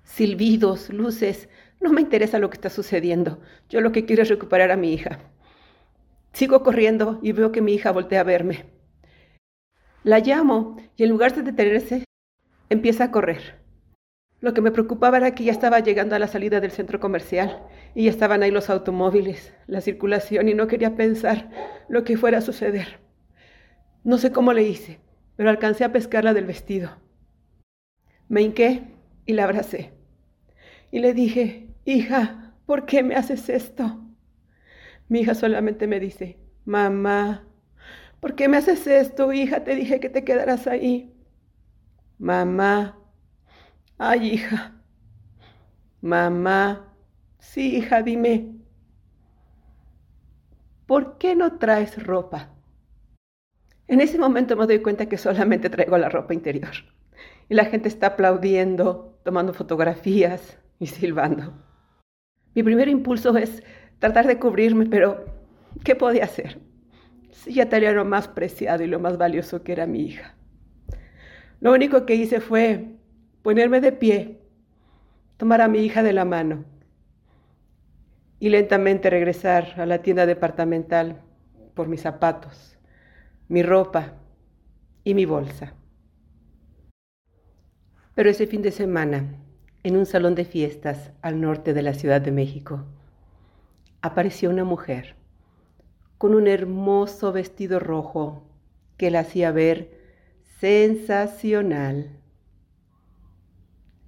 silbidos, 0.04 0.90
luces. 0.90 1.48
No 1.80 1.90
me 1.90 2.02
interesa 2.02 2.38
lo 2.38 2.50
que 2.50 2.56
está 2.56 2.68
sucediendo. 2.68 3.40
Yo 3.70 3.80
lo 3.80 3.92
que 3.92 4.04
quiero 4.04 4.24
es 4.24 4.28
recuperar 4.28 4.70
a 4.70 4.76
mi 4.76 4.92
hija. 4.92 5.20
Sigo 6.34 6.62
corriendo 6.62 7.18
y 7.22 7.32
veo 7.32 7.50
que 7.50 7.62
mi 7.62 7.72
hija 7.72 7.92
voltea 7.92 8.20
a 8.20 8.24
verme. 8.24 8.77
La 10.08 10.20
llamo 10.20 10.78
y 10.96 11.02
en 11.02 11.10
lugar 11.10 11.34
de 11.34 11.42
detenerse, 11.42 12.04
empieza 12.70 13.04
a 13.04 13.10
correr. 13.10 13.60
Lo 14.40 14.54
que 14.54 14.62
me 14.62 14.70
preocupaba 14.70 15.18
era 15.18 15.34
que 15.34 15.44
ya 15.44 15.52
estaba 15.52 15.80
llegando 15.80 16.16
a 16.16 16.18
la 16.18 16.28
salida 16.28 16.60
del 16.60 16.70
centro 16.70 16.98
comercial 16.98 17.62
y 17.94 18.04
ya 18.04 18.10
estaban 18.10 18.42
ahí 18.42 18.50
los 18.50 18.70
automóviles, 18.70 19.52
la 19.66 19.82
circulación 19.82 20.48
y 20.48 20.54
no 20.54 20.66
quería 20.66 20.96
pensar 20.96 21.50
lo 21.90 22.04
que 22.04 22.16
fuera 22.16 22.38
a 22.38 22.40
suceder. 22.40 23.00
No 24.02 24.16
sé 24.16 24.32
cómo 24.32 24.54
le 24.54 24.62
hice, 24.62 24.98
pero 25.36 25.50
alcancé 25.50 25.84
a 25.84 25.92
pescarla 25.92 26.32
del 26.32 26.46
vestido. 26.46 26.88
Me 28.30 28.40
hinqué 28.40 28.94
y 29.26 29.34
la 29.34 29.44
abracé. 29.44 29.92
Y 30.90 31.00
le 31.00 31.12
dije, 31.12 31.74
hija, 31.84 32.54
¿por 32.64 32.86
qué 32.86 33.02
me 33.02 33.14
haces 33.14 33.50
esto? 33.50 34.00
Mi 35.10 35.20
hija 35.20 35.34
solamente 35.34 35.86
me 35.86 36.00
dice, 36.00 36.38
mamá, 36.64 37.47
¿por 38.20 38.34
qué 38.34 38.48
me 38.48 38.56
haces 38.56 38.86
esto, 38.86 39.32
hija? 39.32 39.64
Te 39.64 39.74
dije 39.74 40.00
que 40.00 40.08
te 40.08 40.24
quedaras 40.24 40.66
ahí. 40.66 41.14
Mamá, 42.18 42.98
ay, 43.98 44.34
hija. 44.34 44.74
Mamá, 46.00 46.94
sí, 47.38 47.76
hija, 47.76 48.02
dime, 48.02 48.54
¿por 50.86 51.18
qué 51.18 51.34
no 51.34 51.58
traes 51.58 52.00
ropa? 52.02 52.54
En 53.88 54.00
ese 54.00 54.18
momento 54.18 54.54
me 54.56 54.66
doy 54.66 54.80
cuenta 54.80 55.06
que 55.06 55.18
solamente 55.18 55.70
traigo 55.70 55.98
la 55.98 56.08
ropa 56.08 56.34
interior. 56.34 56.70
Y 57.48 57.54
la 57.54 57.64
gente 57.64 57.88
está 57.88 58.08
aplaudiendo, 58.08 59.18
tomando 59.24 59.54
fotografías 59.54 60.58
y 60.78 60.86
silbando. 60.86 61.52
Mi 62.54 62.62
primer 62.62 62.88
impulso 62.88 63.36
es 63.36 63.62
tratar 63.98 64.26
de 64.26 64.38
cubrirme, 64.38 64.86
pero 64.86 65.24
¿qué 65.84 65.96
podía 65.96 66.24
hacer? 66.24 66.60
Si 67.38 67.54
ya 67.54 67.68
tenía 67.68 67.92
lo 67.92 68.04
más 68.04 68.26
preciado 68.26 68.82
y 68.82 68.88
lo 68.88 68.98
más 68.98 69.16
valioso 69.16 69.62
que 69.62 69.70
era 69.70 69.86
mi 69.86 70.00
hija. 70.00 70.34
Lo 71.60 71.72
único 71.72 72.04
que 72.04 72.16
hice 72.16 72.40
fue 72.40 72.96
ponerme 73.42 73.80
de 73.80 73.92
pie, 73.92 74.40
tomar 75.36 75.60
a 75.60 75.68
mi 75.68 75.78
hija 75.78 76.02
de 76.02 76.12
la 76.12 76.24
mano 76.24 76.64
y 78.40 78.48
lentamente 78.48 79.08
regresar 79.08 79.80
a 79.80 79.86
la 79.86 80.02
tienda 80.02 80.26
departamental 80.26 81.22
por 81.74 81.86
mis 81.86 82.00
zapatos, 82.00 82.76
mi 83.46 83.62
ropa 83.62 84.14
y 85.04 85.14
mi 85.14 85.24
bolsa. 85.24 85.74
Pero 88.16 88.30
ese 88.30 88.48
fin 88.48 88.62
de 88.62 88.72
semana, 88.72 89.36
en 89.84 89.96
un 89.96 90.06
salón 90.06 90.34
de 90.34 90.44
fiestas 90.44 91.12
al 91.22 91.40
norte 91.40 91.72
de 91.72 91.82
la 91.82 91.94
Ciudad 91.94 92.20
de 92.20 92.32
México, 92.32 92.84
apareció 94.02 94.50
una 94.50 94.64
mujer 94.64 95.14
con 96.18 96.34
un 96.34 96.48
hermoso 96.48 97.32
vestido 97.32 97.78
rojo 97.78 98.42
que 98.96 99.10
la 99.10 99.20
hacía 99.20 99.52
ver 99.52 99.96
sensacional. 100.58 102.18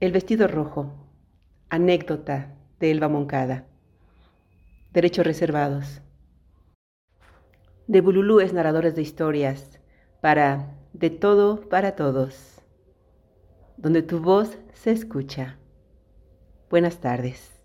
El 0.01 0.11
vestido 0.11 0.49
rojo, 0.49 0.93
anécdota 1.69 2.57
de 2.81 2.91
Elba 2.91 3.09
Moncada. 3.09 3.67
Derechos 4.93 5.25
reservados. 5.25 6.03
De 7.87 8.01
Bululúes 8.01 8.53
narradores 8.53 8.97
de 8.97 9.03
historias 9.03 9.81
para 10.21 10.77
De 10.93 11.11
todo 11.11 11.69
para 11.69 11.95
todos. 11.95 12.61
Donde 13.77 14.03
tu 14.03 14.21
voz 14.21 14.59
se 14.75 14.91
escucha. 14.91 15.59
Buenas 16.69 16.99
tardes. 16.99 17.60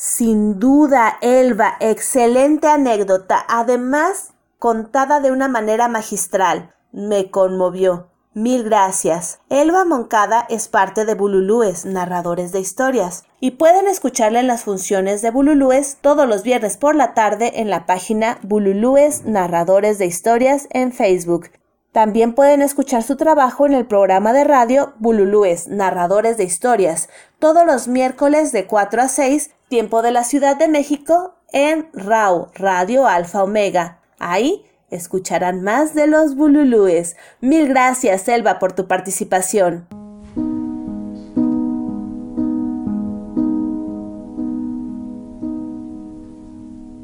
Sin 0.00 0.60
duda, 0.60 1.18
Elba, 1.22 1.74
excelente 1.80 2.68
anécdota, 2.68 3.44
además 3.48 4.28
contada 4.60 5.18
de 5.18 5.32
una 5.32 5.48
manera 5.48 5.88
magistral. 5.88 6.72
Me 6.92 7.32
conmovió. 7.32 8.06
Mil 8.32 8.62
gracias. 8.62 9.40
Elba 9.48 9.84
Moncada 9.84 10.46
es 10.48 10.68
parte 10.68 11.04
de 11.04 11.16
Bululúes, 11.16 11.84
narradores 11.84 12.52
de 12.52 12.60
historias, 12.60 13.24
y 13.40 13.50
pueden 13.52 13.88
escucharla 13.88 14.38
en 14.38 14.46
las 14.46 14.62
funciones 14.62 15.20
de 15.20 15.32
Bululúes 15.32 15.96
todos 16.00 16.28
los 16.28 16.44
viernes 16.44 16.76
por 16.76 16.94
la 16.94 17.12
tarde 17.12 17.60
en 17.60 17.68
la 17.68 17.84
página 17.84 18.38
Bululúes 18.42 19.24
Narradores 19.24 19.98
de 19.98 20.06
Historias 20.06 20.68
en 20.70 20.92
Facebook. 20.92 21.50
También 21.90 22.34
pueden 22.34 22.62
escuchar 22.62 23.02
su 23.02 23.16
trabajo 23.16 23.66
en 23.66 23.72
el 23.72 23.84
programa 23.84 24.32
de 24.32 24.44
radio 24.44 24.92
Bululúes 25.00 25.66
Narradores 25.66 26.36
de 26.36 26.44
Historias, 26.44 27.08
todos 27.38 27.64
los 27.64 27.88
miércoles 27.88 28.52
de 28.52 28.66
4 28.66 29.02
a 29.02 29.08
6, 29.08 29.50
tiempo 29.68 30.02
de 30.02 30.10
la 30.10 30.24
Ciudad 30.24 30.56
de 30.56 30.68
México, 30.68 31.34
en 31.52 31.88
RAU, 31.92 32.48
Radio 32.54 33.06
Alfa 33.06 33.42
Omega. 33.42 34.00
Ahí 34.18 34.64
escucharán 34.90 35.62
más 35.62 35.94
de 35.94 36.06
los 36.06 36.34
bululúes. 36.34 37.16
Mil 37.40 37.68
gracias, 37.68 38.22
Selva, 38.22 38.58
por 38.58 38.72
tu 38.72 38.86
participación. 38.86 39.86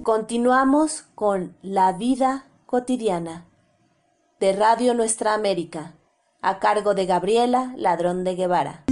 Continuamos 0.02 1.06
con 1.14 1.56
La 1.62 1.92
vida 1.92 2.44
cotidiana 2.66 3.46
de 4.38 4.52
Radio 4.52 4.92
Nuestra 4.94 5.32
América, 5.32 5.94
a 6.42 6.58
cargo 6.58 6.94
de 6.94 7.06
Gabriela 7.06 7.72
Ladrón 7.76 8.24
de 8.24 8.34
Guevara. 8.34 8.83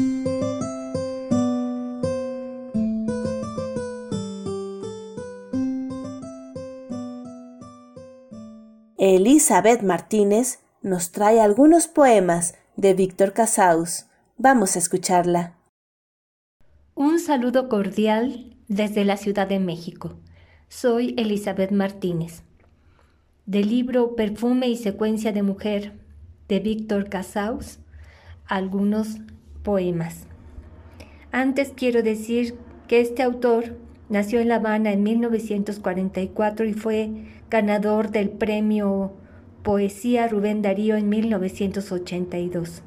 Elizabeth 9.25 9.83
Martínez 9.83 10.59
nos 10.83 11.13
trae 11.13 11.41
algunos 11.41 11.87
poemas 11.87 12.57
de 12.75 12.93
Víctor 12.93 13.33
Casaus. 13.33 14.07
Vamos 14.37 14.75
a 14.75 14.81
escucharla. 14.81 15.55
Un 16.97 17.21
saludo 17.21 17.69
cordial 17.69 18.57
desde 18.67 19.05
la 19.05 19.17
Ciudad 19.17 19.47
de 19.47 19.61
México. 19.61 20.17
Soy 20.69 21.15
Elizabeth 21.17 21.71
Martínez. 21.71 22.43
Del 23.47 23.69
libro 23.69 24.17
Perfume 24.17 24.67
y 24.67 24.77
Secuencia 24.77 25.31
de 25.31 25.45
Mujer 25.45 26.01
de 26.49 26.59
Víctor 26.59 27.09
Casaus, 27.09 27.79
algunos 28.47 29.19
poemas. 29.63 30.27
Antes 31.31 31.73
quiero 31.77 32.03
decir 32.03 32.59
que 32.89 33.01
este 33.01 33.23
autor 33.23 33.77
nació 34.09 34.41
en 34.41 34.49
La 34.49 34.57
Habana 34.57 34.93
en 34.93 35.03
1944 35.03 36.67
y 36.67 36.75
fue 36.75 37.11
ganador 37.51 38.11
del 38.11 38.31
premio 38.31 39.13
Poesía 39.63 40.29
Rubén 40.29 40.63
Darío 40.63 40.97
en 40.97 41.09
1982. 41.09 42.83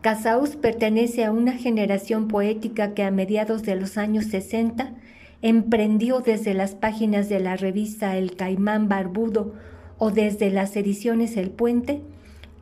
Casaus 0.00 0.56
pertenece 0.56 1.24
a 1.24 1.32
una 1.32 1.52
generación 1.52 2.26
poética 2.26 2.94
que 2.94 3.02
a 3.02 3.10
mediados 3.10 3.62
de 3.62 3.76
los 3.76 3.98
años 3.98 4.26
60 4.26 4.94
emprendió 5.42 6.20
desde 6.20 6.54
las 6.54 6.74
páginas 6.74 7.28
de 7.28 7.40
la 7.40 7.56
revista 7.56 8.16
El 8.16 8.34
Caimán 8.34 8.88
Barbudo 8.88 9.54
o 9.98 10.10
desde 10.10 10.50
las 10.50 10.74
ediciones 10.76 11.36
El 11.36 11.50
Puente 11.50 12.00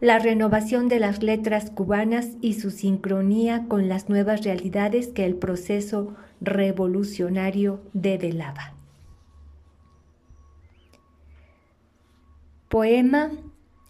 la 0.01 0.19
renovación 0.19 0.89
de 0.89 1.01
las 1.01 1.23
letras 1.23 1.71
cubanas 1.71 2.29
y 2.41 2.55
su 2.55 2.71
sincronía 2.71 3.67
con 3.67 3.89
las 3.89 4.09
nuevas 4.09 4.45
realidades 4.45 5.09
que 5.09 5.25
el 5.25 5.35
proceso 5.35 6.15
revolucionario 6.41 7.81
develaba. 7.93 8.75
Poema 12.69 13.31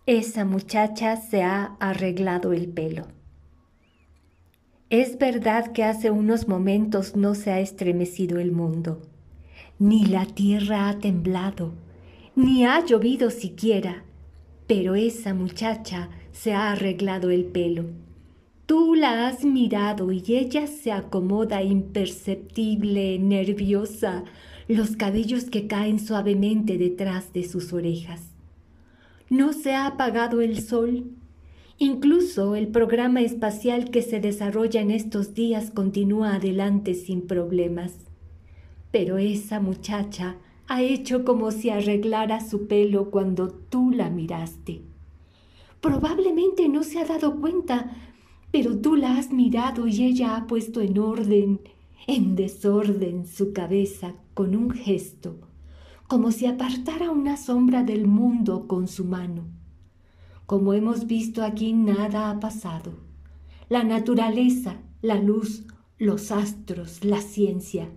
Esa 0.07 0.47
muchacha 0.47 1.17
se 1.17 1.43
ha 1.43 1.77
arreglado 1.81 2.55
el 2.55 2.69
pelo. 2.69 3.07
Es 4.89 5.19
verdad 5.19 5.73
que 5.73 5.85
hace 5.85 6.11
unos 6.11 6.49
momentos 6.49 7.15
no 7.15 7.35
se 7.35 7.51
ha 7.51 7.61
estremecido 7.61 8.39
el 8.39 8.53
mundo, 8.53 9.03
ni 9.79 10.07
la 10.07 10.25
tierra 10.25 10.89
ha 10.89 10.99
temblado, 10.99 11.75
ni 12.35 12.65
ha 12.65 12.83
llovido 12.83 13.31
siquiera, 13.31 14.05
pero 14.69 14.95
esa 14.95 15.35
muchacha 15.35 16.11
se 16.31 16.53
ha 16.53 16.71
arreglado 16.71 17.31
el 17.31 17.47
pelo. 17.47 17.87
Tú 18.67 18.95
la 18.95 19.27
has 19.27 19.45
mirado 19.45 20.13
y 20.13 20.23
ella 20.29 20.67
se 20.67 20.93
acomoda 20.93 21.63
imperceptible, 21.63 23.19
nerviosa, 23.19 24.25
los 24.69 24.95
cabellos 24.95 25.47
que 25.47 25.67
caen 25.67 25.99
suavemente 25.99 26.77
detrás 26.77 27.33
de 27.33 27.45
sus 27.45 27.73
orejas. 27.73 28.35
No 29.31 29.55
se 29.55 29.75
ha 29.75 29.87
apagado 29.87 30.43
el 30.43 30.61
sol. 30.61 31.07
Incluso 31.79 32.55
el 32.55 32.69
programa 32.69 33.23
espacial 33.23 33.91
que 33.91 34.03
se 34.03 34.21
desarrolla 34.21 34.83
en 34.83 34.91
estos 34.91 35.33
días 35.33 35.71
continúa 35.71 36.35
adelante 36.35 36.93
sin 36.93 37.23
problemas. 37.23 37.95
Pero 38.91 39.17
esa 39.17 39.61
muchacha 39.61 40.37
ha 40.69 40.83
hecho 40.83 41.25
como 41.25 41.51
si 41.51 41.71
arreglara 41.71 42.41
su 42.41 42.67
pelo 42.67 43.11
cuando 43.11 43.49
tú 43.49 43.91
la 43.91 44.11
miraste. 44.11 44.83
Probablemente 45.81 46.69
no 46.69 46.83
se 46.83 47.01
ha 47.01 47.05
dado 47.05 47.41
cuenta, 47.41 47.97
pero 48.51 48.79
tú 48.79 48.95
la 48.95 49.17
has 49.17 49.33
mirado 49.33 49.87
y 49.87 50.05
ella 50.05 50.37
ha 50.37 50.47
puesto 50.47 50.81
en 50.81 50.99
orden, 50.99 51.61
en 52.07 52.37
desorden 52.37 53.27
su 53.27 53.53
cabeza 53.53 54.15
con 54.35 54.55
un 54.55 54.71
gesto 54.71 55.49
como 56.09 56.33
si 56.33 56.47
apartara 56.47 57.11
una 57.11 57.37
sombra 57.37 57.83
del 57.83 58.07
mundo 58.07 58.67
con 58.67 58.89
su 58.89 59.05
mano. 59.05 59.45
Como 60.47 60.73
hemos 60.73 61.07
visto 61.07 61.45
aquí, 61.45 61.75
nada 61.75 62.31
ha 62.31 62.41
pasado. 62.41 62.95
La 63.69 63.85
naturaleza, 63.85 64.79
la 65.03 65.21
luz, 65.21 65.67
los 65.99 66.33
astros, 66.33 67.05
la 67.05 67.21
ciencia, 67.21 67.91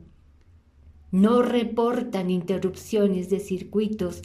no 1.11 1.41
reportan 1.41 2.29
interrupciones 2.29 3.29
de 3.29 3.39
circuitos, 3.39 4.21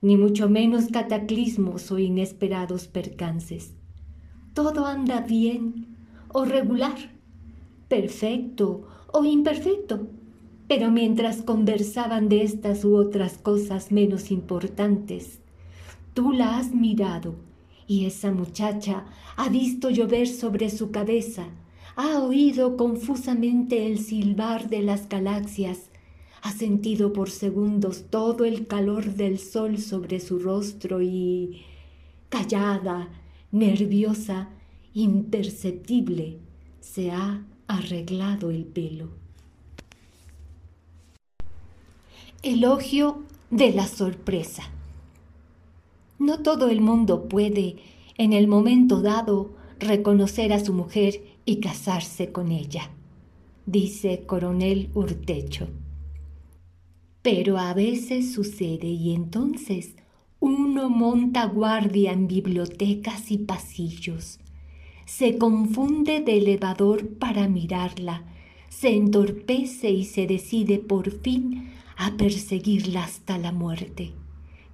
ni 0.00 0.16
mucho 0.16 0.48
menos 0.48 0.86
cataclismos 0.88 1.90
o 1.90 1.98
inesperados 1.98 2.88
percances. 2.88 3.74
Todo 4.54 4.86
anda 4.86 5.20
bien 5.20 5.96
o 6.32 6.44
regular, 6.44 6.96
perfecto 7.88 8.86
o 9.12 9.24
imperfecto, 9.24 10.08
pero 10.66 10.90
mientras 10.90 11.42
conversaban 11.42 12.28
de 12.28 12.42
estas 12.42 12.84
u 12.84 12.96
otras 12.96 13.38
cosas 13.38 13.92
menos 13.92 14.30
importantes, 14.30 15.40
tú 16.14 16.32
la 16.32 16.58
has 16.58 16.74
mirado 16.74 17.34
y 17.86 18.06
esa 18.06 18.32
muchacha 18.32 19.04
ha 19.36 19.48
visto 19.48 19.90
llover 19.90 20.26
sobre 20.26 20.70
su 20.70 20.90
cabeza, 20.90 21.46
ha 21.96 22.18
oído 22.20 22.76
confusamente 22.76 23.86
el 23.86 23.98
silbar 23.98 24.68
de 24.68 24.82
las 24.82 25.08
galaxias, 25.08 25.90
ha 26.44 26.52
sentido 26.52 27.14
por 27.14 27.30
segundos 27.30 28.04
todo 28.10 28.44
el 28.44 28.66
calor 28.66 29.14
del 29.14 29.38
sol 29.38 29.78
sobre 29.78 30.20
su 30.20 30.38
rostro 30.38 31.00
y, 31.00 31.62
callada, 32.28 33.08
nerviosa, 33.50 34.50
imperceptible, 34.92 36.40
se 36.80 37.10
ha 37.12 37.42
arreglado 37.66 38.50
el 38.50 38.66
pelo. 38.66 39.08
Elogio 42.42 43.22
de 43.50 43.72
la 43.72 43.86
sorpresa. 43.86 44.64
No 46.18 46.40
todo 46.40 46.68
el 46.68 46.82
mundo 46.82 47.26
puede, 47.26 47.76
en 48.18 48.34
el 48.34 48.48
momento 48.48 49.00
dado, 49.00 49.54
reconocer 49.78 50.52
a 50.52 50.62
su 50.62 50.74
mujer 50.74 51.22
y 51.46 51.60
casarse 51.60 52.32
con 52.32 52.52
ella, 52.52 52.90
dice 53.64 54.24
Coronel 54.26 54.90
Urtecho. 54.92 55.68
Pero 57.24 57.56
a 57.56 57.72
veces 57.72 58.34
sucede 58.34 58.86
y 58.86 59.14
entonces 59.14 59.94
uno 60.40 60.90
monta 60.90 61.46
guardia 61.46 62.12
en 62.12 62.28
bibliotecas 62.28 63.30
y 63.30 63.38
pasillos, 63.38 64.40
se 65.06 65.38
confunde 65.38 66.20
de 66.20 66.36
elevador 66.36 67.08
para 67.16 67.48
mirarla, 67.48 68.24
se 68.68 68.94
entorpece 68.94 69.88
y 69.88 70.04
se 70.04 70.26
decide 70.26 70.78
por 70.78 71.10
fin 71.22 71.70
a 71.96 72.14
perseguirla 72.18 73.04
hasta 73.04 73.38
la 73.38 73.52
muerte, 73.52 74.12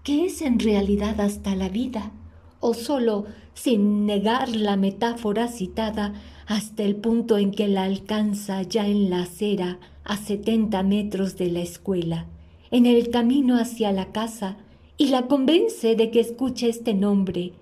que 0.02 0.24
es 0.24 0.42
en 0.42 0.58
realidad 0.58 1.20
hasta 1.20 1.54
la 1.54 1.68
vida, 1.68 2.10
o 2.58 2.74
solo, 2.74 3.26
sin 3.54 4.06
negar 4.06 4.48
la 4.56 4.74
metáfora 4.76 5.46
citada, 5.46 6.14
hasta 6.48 6.82
el 6.82 6.96
punto 6.96 7.38
en 7.38 7.52
que 7.52 7.68
la 7.68 7.84
alcanza 7.84 8.62
ya 8.62 8.88
en 8.88 9.08
la 9.08 9.22
acera 9.22 9.78
a 10.02 10.16
setenta 10.16 10.82
metros 10.82 11.36
de 11.36 11.52
la 11.52 11.60
escuela, 11.60 12.26
en 12.70 12.86
el 12.86 13.10
camino 13.10 13.56
hacia 13.56 13.92
la 13.92 14.12
casa, 14.12 14.56
y 14.96 15.08
la 15.08 15.26
convence 15.28 15.96
de 15.96 16.10
que 16.10 16.20
escuche 16.20 16.68
este 16.68 16.92
nombre, 16.94 17.52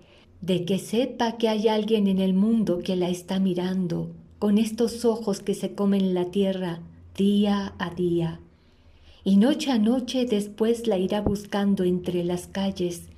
de 0.41 0.65
que 0.65 0.79
sepa 0.79 1.37
que 1.37 1.49
hay 1.49 1.69
alguien 1.69 2.09
en 2.09 2.19
el 2.19 2.35
mundo 2.35 2.79
que 2.79 2.97
la 2.97 3.09
está 3.09 3.39
mirando, 3.39 4.11
con 4.39 4.59
estos 4.59 5.05
ojos 5.05 5.41
que 5.41 5.55
se 5.55 5.75
comen 5.75 6.15
la 6.15 6.27
tierra 6.27 6.81
día 7.17 7.75
a 7.79 7.91
día. 7.91 8.41
Y 9.25 9.37
noche 9.37 9.71
a 9.71 9.79
noche 9.79 10.27
después 10.27 10.87
la 10.87 10.99
irá 10.99 11.21
buscando 11.21 11.85
entre 11.85 12.25
las 12.25 12.47
calles 12.47 13.09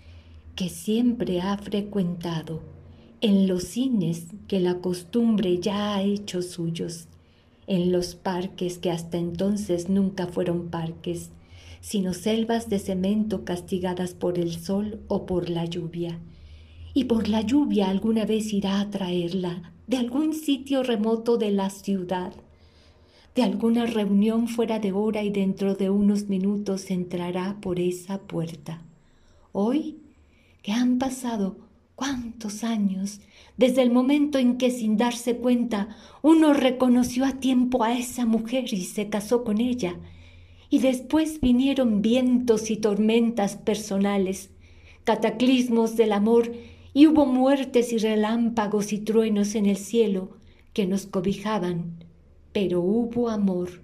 que 0.56 0.68
siempre 0.68 1.40
ha 1.40 1.56
frecuentado 1.56 2.60
en 3.20 3.46
los 3.46 3.64
cines 3.64 4.26
que 4.48 4.60
la 4.60 4.76
costumbre 4.78 5.58
ya 5.58 5.94
ha 5.94 6.02
hecho 6.02 6.42
suyos, 6.42 7.06
en 7.66 7.92
los 7.92 8.14
parques 8.14 8.78
que 8.78 8.90
hasta 8.90 9.18
entonces 9.18 9.90
nunca 9.90 10.26
fueron 10.26 10.68
parques, 10.68 11.30
sino 11.80 12.14
selvas 12.14 12.68
de 12.68 12.78
cemento 12.78 13.44
castigadas 13.44 14.14
por 14.14 14.38
el 14.38 14.56
sol 14.56 15.00
o 15.08 15.26
por 15.26 15.48
la 15.48 15.64
lluvia. 15.64 16.18
Y 16.92 17.04
por 17.04 17.28
la 17.28 17.40
lluvia 17.40 17.88
alguna 17.88 18.24
vez 18.24 18.52
irá 18.52 18.80
a 18.80 18.90
traerla 18.90 19.72
de 19.86 19.96
algún 19.96 20.34
sitio 20.34 20.82
remoto 20.82 21.36
de 21.36 21.50
la 21.50 21.70
ciudad, 21.70 22.32
de 23.34 23.42
alguna 23.42 23.86
reunión 23.86 24.48
fuera 24.48 24.78
de 24.78 24.92
hora 24.92 25.22
y 25.22 25.30
dentro 25.30 25.74
de 25.74 25.90
unos 25.90 26.28
minutos 26.28 26.90
entrará 26.90 27.56
por 27.60 27.78
esa 27.78 28.18
puerta. 28.18 28.82
Hoy, 29.52 29.98
que 30.62 30.72
han 30.72 30.98
pasado 30.98 31.56
cuántos 31.94 32.64
años 32.64 33.20
desde 33.56 33.82
el 33.82 33.90
momento 33.90 34.38
en 34.38 34.58
que 34.58 34.70
sin 34.70 34.96
darse 34.96 35.36
cuenta 35.36 35.96
uno 36.22 36.54
reconoció 36.54 37.24
a 37.24 37.32
tiempo 37.40 37.84
a 37.84 37.92
esa 37.92 38.26
mujer 38.26 38.72
y 38.72 38.84
se 38.84 39.08
casó 39.08 39.44
con 39.44 39.60
ella, 39.60 39.96
y 40.70 40.78
después 40.78 41.40
vinieron 41.40 42.00
vientos 42.00 42.70
y 42.70 42.76
tormentas 42.76 43.56
personales, 43.56 44.50
cataclismos 45.02 45.96
del 45.96 46.12
amor, 46.12 46.52
y 46.92 47.06
hubo 47.06 47.26
muertes 47.26 47.92
y 47.92 47.98
relámpagos 47.98 48.92
y 48.92 48.98
truenos 48.98 49.54
en 49.54 49.66
el 49.66 49.76
cielo 49.76 50.30
que 50.72 50.86
nos 50.86 51.06
cobijaban, 51.06 52.04
pero 52.52 52.80
hubo 52.80 53.28
amor. 53.28 53.82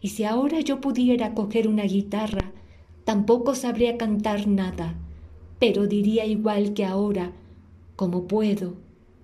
Y 0.00 0.08
si 0.08 0.24
ahora 0.24 0.60
yo 0.60 0.80
pudiera 0.80 1.34
coger 1.34 1.68
una 1.68 1.84
guitarra, 1.84 2.52
tampoco 3.04 3.54
sabría 3.54 3.96
cantar 3.96 4.46
nada, 4.46 4.96
pero 5.58 5.86
diría 5.86 6.26
igual 6.26 6.74
que 6.74 6.84
ahora, 6.84 7.32
¿cómo 7.96 8.26
puedo? 8.26 8.74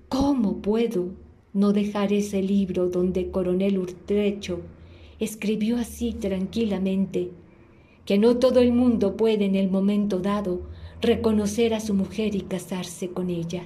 ¿Cómo 0.08 0.58
puedo 0.58 1.10
no 1.52 1.72
dejar 1.72 2.12
ese 2.12 2.42
libro 2.42 2.88
donde 2.88 3.30
Coronel 3.30 3.78
Urtrecho 3.78 4.60
escribió 5.20 5.76
así 5.76 6.14
tranquilamente, 6.14 7.30
que 8.06 8.18
no 8.18 8.38
todo 8.38 8.60
el 8.60 8.72
mundo 8.72 9.16
puede 9.16 9.44
en 9.44 9.54
el 9.54 9.70
momento 9.70 10.18
dado 10.18 10.62
reconocer 11.00 11.74
a 11.74 11.80
su 11.80 11.94
mujer 11.94 12.34
y 12.34 12.40
casarse 12.40 13.10
con 13.10 13.30
ella, 13.30 13.64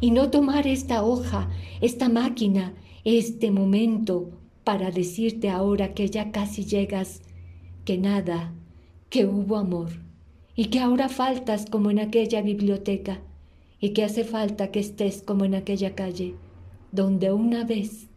y 0.00 0.10
no 0.10 0.30
tomar 0.30 0.66
esta 0.66 1.04
hoja, 1.04 1.48
esta 1.80 2.08
máquina, 2.08 2.74
este 3.04 3.50
momento 3.50 4.30
para 4.64 4.90
decirte 4.90 5.48
ahora 5.48 5.94
que 5.94 6.08
ya 6.08 6.32
casi 6.32 6.64
llegas, 6.64 7.22
que 7.84 7.96
nada, 7.96 8.52
que 9.08 9.24
hubo 9.24 9.56
amor, 9.56 9.90
y 10.54 10.66
que 10.66 10.80
ahora 10.80 11.08
faltas 11.08 11.66
como 11.66 11.90
en 11.90 12.00
aquella 12.00 12.42
biblioteca, 12.42 13.20
y 13.80 13.90
que 13.90 14.04
hace 14.04 14.24
falta 14.24 14.70
que 14.70 14.80
estés 14.80 15.22
como 15.22 15.44
en 15.44 15.54
aquella 15.54 15.94
calle, 15.94 16.34
donde 16.90 17.32
una 17.32 17.64
vez 17.64 18.08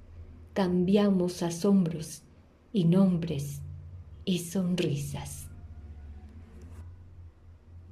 cambiamos 0.54 1.42
asombros 1.44 2.25
y 2.76 2.84
nombres 2.84 3.62
y 4.26 4.40
sonrisas. 4.40 5.48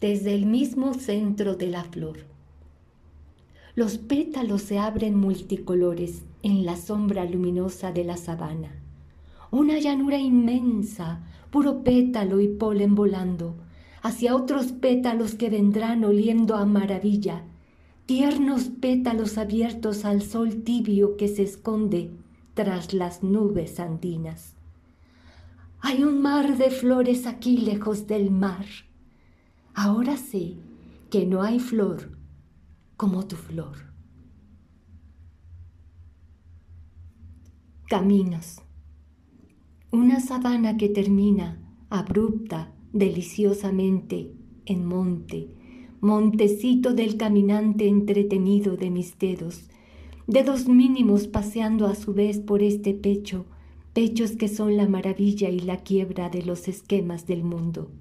Desde 0.01 0.35
el 0.35 0.45
mismo 0.45 0.93
centro 0.93 1.55
de 1.55 1.67
la 1.67 1.85
flor. 1.85 2.25
Los 3.75 3.97
pétalos 3.97 4.61
se 4.61 4.79
abren 4.79 5.15
multicolores 5.15 6.23
en 6.41 6.65
la 6.65 6.75
sombra 6.75 7.23
luminosa 7.23 7.93
de 7.93 8.03
la 8.03 8.17
sabana. 8.17 8.73
Una 9.51 9.79
llanura 9.79 10.17
inmensa, 10.17 11.23
puro 11.49 11.85
pétalo 11.85 12.41
y 12.41 12.49
polen 12.49 12.93
volando, 12.93 13.55
hacia 14.01 14.35
otros 14.35 14.73
pétalos 14.73 15.35
que 15.35 15.49
vendrán 15.49 16.03
oliendo 16.03 16.57
a 16.57 16.65
maravilla, 16.65 17.45
tiernos 18.05 18.63
pétalos 18.63 19.37
abiertos 19.37 20.03
al 20.03 20.23
sol 20.23 20.63
tibio 20.63 21.15
que 21.15 21.29
se 21.29 21.43
esconde 21.43 22.11
tras 22.53 22.93
las 22.93 23.23
nubes 23.23 23.79
andinas. 23.79 24.52
Hay 25.85 26.01
un 26.05 26.21
mar 26.21 26.57
de 26.57 26.71
flores 26.71 27.27
aquí 27.27 27.57
lejos 27.57 28.07
del 28.07 28.31
mar. 28.31 28.65
Ahora 29.73 30.15
sé 30.15 30.55
que 31.11 31.25
no 31.25 31.43
hay 31.43 31.59
flor 31.59 32.17
como 32.95 33.27
tu 33.27 33.35
flor. 33.35 33.75
Caminos. 37.89 38.61
Una 39.91 40.21
sabana 40.21 40.77
que 40.77 40.87
termina 40.87 41.61
abrupta, 41.89 42.73
deliciosamente, 42.93 44.33
en 44.65 44.85
monte, 44.85 45.49
montecito 45.99 46.93
del 46.93 47.17
caminante 47.17 47.89
entretenido 47.89 48.77
de 48.77 48.89
mis 48.89 49.19
dedos, 49.19 49.69
dedos 50.27 50.69
mínimos 50.69 51.27
paseando 51.27 51.87
a 51.87 51.95
su 51.95 52.13
vez 52.13 52.39
por 52.39 52.63
este 52.63 52.93
pecho 52.93 53.47
pechos 53.93 54.31
que 54.31 54.47
son 54.47 54.75
la 54.75 54.87
maravilla 54.87 55.49
y 55.49 55.59
la 55.59 55.77
quiebra 55.77 56.29
de 56.29 56.41
los 56.41 56.67
esquemas 56.67 57.27
del 57.27 57.43
mundo. 57.43 57.91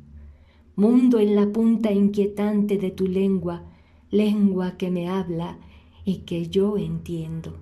Mundo 0.75 1.19
en 1.19 1.37
la 1.37 1.47
punta 1.53 1.93
inquietante 1.93 2.79
de 2.79 2.91
tu 2.91 3.07
lengua, 3.07 3.65
lengua 4.11 4.79
que 4.79 4.91
me 4.91 5.09
habla 5.09 5.59
y 6.05 6.21
que 6.21 6.49
yo 6.49 6.79
entiendo. 6.79 7.61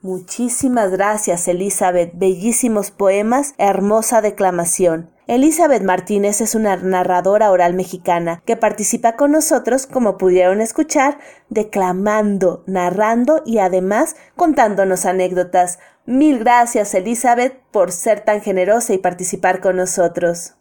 Muchísimas 0.00 0.92
gracias, 0.92 1.48
Elizabeth. 1.48 2.12
Bellísimos 2.14 2.92
poemas, 2.92 3.56
hermosa 3.58 4.20
declamación. 4.20 5.10
Elizabeth 5.28 5.82
Martínez 5.82 6.40
es 6.40 6.54
una 6.54 6.76
narradora 6.76 7.50
oral 7.50 7.74
mexicana 7.74 8.40
que 8.46 8.56
participa 8.56 9.14
con 9.14 9.30
nosotros, 9.30 9.86
como 9.86 10.16
pudieron 10.16 10.62
escuchar, 10.62 11.18
declamando, 11.50 12.64
narrando 12.66 13.42
y 13.44 13.58
además 13.58 14.16
contándonos 14.36 15.04
anécdotas. 15.04 15.80
Mil 16.06 16.38
gracias, 16.38 16.94
Elizabeth, 16.94 17.60
por 17.70 17.92
ser 17.92 18.24
tan 18.24 18.40
generosa 18.40 18.94
y 18.94 18.98
participar 18.98 19.60
con 19.60 19.76
nosotros. 19.76 20.54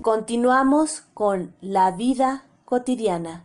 Continuamos 0.00 1.02
con 1.12 1.54
La 1.60 1.90
vida 1.90 2.46
cotidiana 2.64 3.44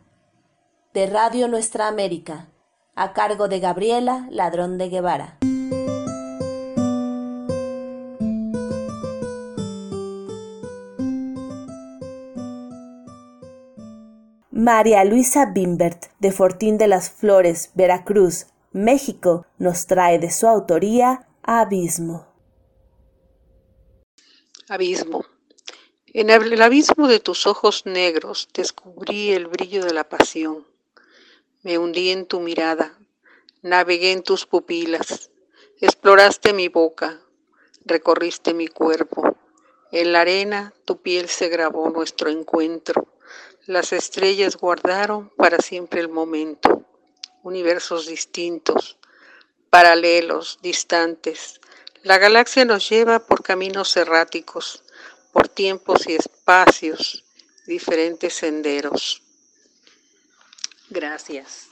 de 0.93 1.08
Radio 1.08 1.50
Nuestra 1.50 1.89
América 1.89 2.48
a 2.96 3.14
cargo 3.14 3.48
de 3.48 3.60
Gabriela 3.60 4.28
Ladrón 4.30 4.78
de 4.78 4.90
Guevara. 4.90 5.38
María 14.52 15.04
Luisa 15.04 15.48
Bimbert, 15.48 16.06
de 16.20 16.32
Fortín 16.32 16.78
de 16.78 16.88
las 16.88 17.10
Flores, 17.10 17.72
Veracruz, 17.74 18.46
México, 18.72 19.46
nos 19.58 19.88
trae 19.88 20.20
de 20.20 20.32
su 20.32 20.48
autoría 20.48 21.28
Abismo. 21.42 22.28
Abismo. 24.70 25.26
En 26.08 26.30
el 26.30 26.62
abismo 26.62 27.08
de 27.08 27.20
tus 27.20 27.48
ojos 27.48 27.86
negros 27.86 28.48
descubrí 28.54 29.32
el 29.32 29.48
brillo 29.48 29.84
de 29.84 29.94
la 29.94 30.08
pasión 30.08 30.66
me 31.63 31.78
hundí 31.78 32.12
en 32.12 32.26
tu 32.26 32.41
mirada, 32.41 32.99
navegué 33.62 34.12
en 34.12 34.21
tus 34.21 34.45
pupilas, 34.45 35.32
exploraste 35.80 36.52
mi 36.54 36.67
boca, 36.67 37.21
recorriste 37.86 38.54
mi 38.54 38.67
cuerpo. 38.67 39.38
En 39.91 40.12
la 40.12 40.21
arena 40.21 40.73
tu 40.84 41.02
piel 41.02 41.30
se 41.30 41.47
grabó 41.47 41.89
nuestro 41.89 42.30
encuentro. 42.30 43.08
Las 43.65 43.93
estrellas 43.93 44.58
guardaron 44.58 45.30
para 45.38 45.60
siempre 45.60 46.02
el 46.02 46.10
momento. 46.10 46.84
Universos 47.43 48.08
distintos, 48.08 48.97
paralelos, 49.69 50.60
distantes. 50.62 51.62
La 52.04 52.17
galaxia 52.17 52.65
nos 52.65 52.89
lleva 52.89 53.26
por 53.26 53.41
caminos 53.41 53.95
erráticos, 53.95 54.84
por 55.32 55.47
tiempos 55.47 56.08
y 56.08 56.15
espacios, 56.15 57.23
diferentes 57.65 58.34
senderos. 58.34 59.23
Gracias. 60.94 61.68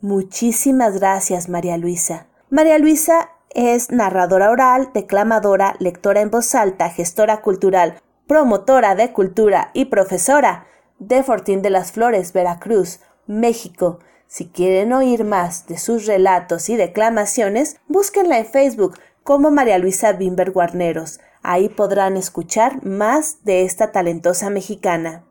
Muchísimas 0.00 1.00
gracias, 1.00 1.48
María 1.48 1.76
Luisa. 1.76 2.28
María 2.50 2.78
Luisa 2.78 3.30
es 3.50 3.90
narradora 3.90 4.50
oral, 4.52 4.90
declamadora, 4.94 5.74
lectora 5.80 6.20
en 6.20 6.30
voz 6.30 6.54
alta, 6.54 6.88
gestora 6.90 7.40
cultural, 7.40 8.00
promotora 8.28 8.94
de 8.94 9.12
cultura 9.12 9.70
y 9.74 9.86
profesora 9.86 10.66
de 11.00 11.24
Fortín 11.24 11.62
de 11.62 11.70
las 11.70 11.90
Flores, 11.90 12.32
Veracruz, 12.32 13.00
México. 13.26 13.98
Si 14.28 14.48
quieren 14.48 14.92
oír 14.92 15.24
más 15.24 15.66
de 15.66 15.78
sus 15.78 16.06
relatos 16.06 16.68
y 16.68 16.76
declamaciones, 16.76 17.80
búsquenla 17.88 18.38
en 18.38 18.46
Facebook 18.46 18.96
como 19.24 19.50
María 19.50 19.78
Luisa 19.78 20.12
Bimber 20.12 20.52
Guarneros. 20.52 21.18
Ahí 21.42 21.68
podrán 21.68 22.16
escuchar 22.16 22.84
más 22.84 23.44
de 23.44 23.62
esta 23.62 23.90
talentosa 23.90 24.50
mexicana. 24.50 25.24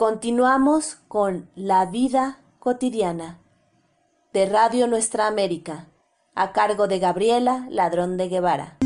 Continuamos 0.00 0.94
con 1.08 1.50
La 1.54 1.84
vida 1.84 2.40
cotidiana 2.58 3.38
de 4.32 4.46
Radio 4.46 4.86
Nuestra 4.86 5.26
América, 5.26 5.88
a 6.34 6.52
cargo 6.52 6.88
de 6.88 6.98
Gabriela 6.98 7.66
Ladrón 7.68 8.16
de 8.16 8.30
Guevara. 8.30 8.78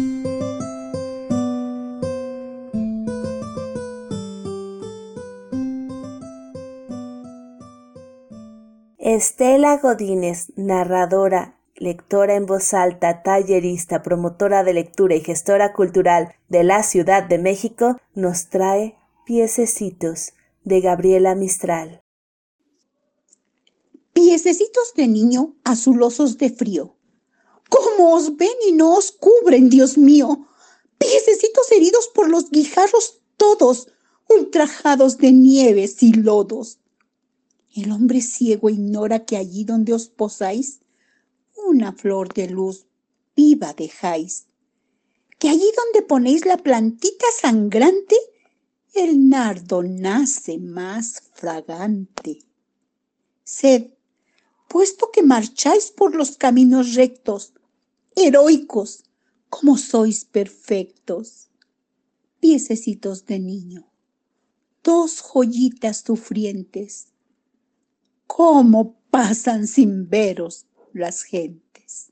Estela 8.98 9.78
Godínez, 9.78 10.52
narradora, 10.56 11.60
lectora 11.76 12.34
en 12.34 12.46
voz 12.46 12.74
alta, 12.74 13.22
tallerista, 13.22 14.02
promotora 14.02 14.64
de 14.64 14.74
lectura 14.74 15.14
y 15.14 15.20
gestora 15.20 15.74
cultural 15.74 16.34
de 16.48 16.64
la 16.64 16.82
Ciudad 16.82 17.22
de 17.22 17.38
México, 17.38 17.98
nos 18.16 18.48
trae 18.48 18.96
Piececitos 19.24 20.32
de 20.64 20.80
Gabriela 20.80 21.34
Mistral. 21.34 22.02
Piececitos 24.12 24.94
de 24.96 25.06
niño 25.06 25.56
azulosos 25.62 26.38
de 26.38 26.50
frío. 26.50 26.96
¿Cómo 27.68 28.14
os 28.14 28.36
ven 28.36 28.56
y 28.66 28.72
no 28.72 28.94
os 28.94 29.12
cubren, 29.12 29.68
Dios 29.68 29.98
mío? 29.98 30.48
Piececitos 30.98 31.70
heridos 31.70 32.08
por 32.14 32.30
los 32.30 32.50
guijarros 32.50 33.20
todos, 33.36 33.88
ultrajados 34.28 35.18
de 35.18 35.32
nieves 35.32 36.02
y 36.02 36.12
lodos. 36.12 36.78
El 37.74 37.92
hombre 37.92 38.22
ciego 38.22 38.70
ignora 38.70 39.24
que 39.24 39.36
allí 39.36 39.64
donde 39.64 39.92
os 39.92 40.08
posáis, 40.08 40.80
una 41.66 41.92
flor 41.92 42.32
de 42.32 42.48
luz 42.48 42.86
viva 43.36 43.74
dejáis. 43.74 44.46
Que 45.38 45.48
allí 45.48 45.70
donde 45.76 46.06
ponéis 46.06 46.46
la 46.46 46.56
plantita 46.56 47.26
sangrante, 47.38 48.16
el 48.94 49.28
nardo 49.28 49.82
nace 49.82 50.58
más 50.58 51.22
fragante. 51.32 52.38
Sed, 53.42 53.90
puesto 54.68 55.10
que 55.12 55.22
marcháis 55.22 55.90
por 55.90 56.14
los 56.14 56.36
caminos 56.36 56.94
rectos, 56.94 57.52
heroicos, 58.14 59.04
como 59.50 59.76
sois 59.78 60.24
perfectos, 60.24 61.48
piececitos 62.40 63.26
de 63.26 63.38
niño, 63.38 63.90
dos 64.82 65.20
joyitas 65.20 66.02
sufrientes, 66.06 67.08
cómo 68.26 69.00
pasan 69.10 69.66
sin 69.66 70.08
veros 70.08 70.66
las 70.92 71.22
gentes. 71.22 72.10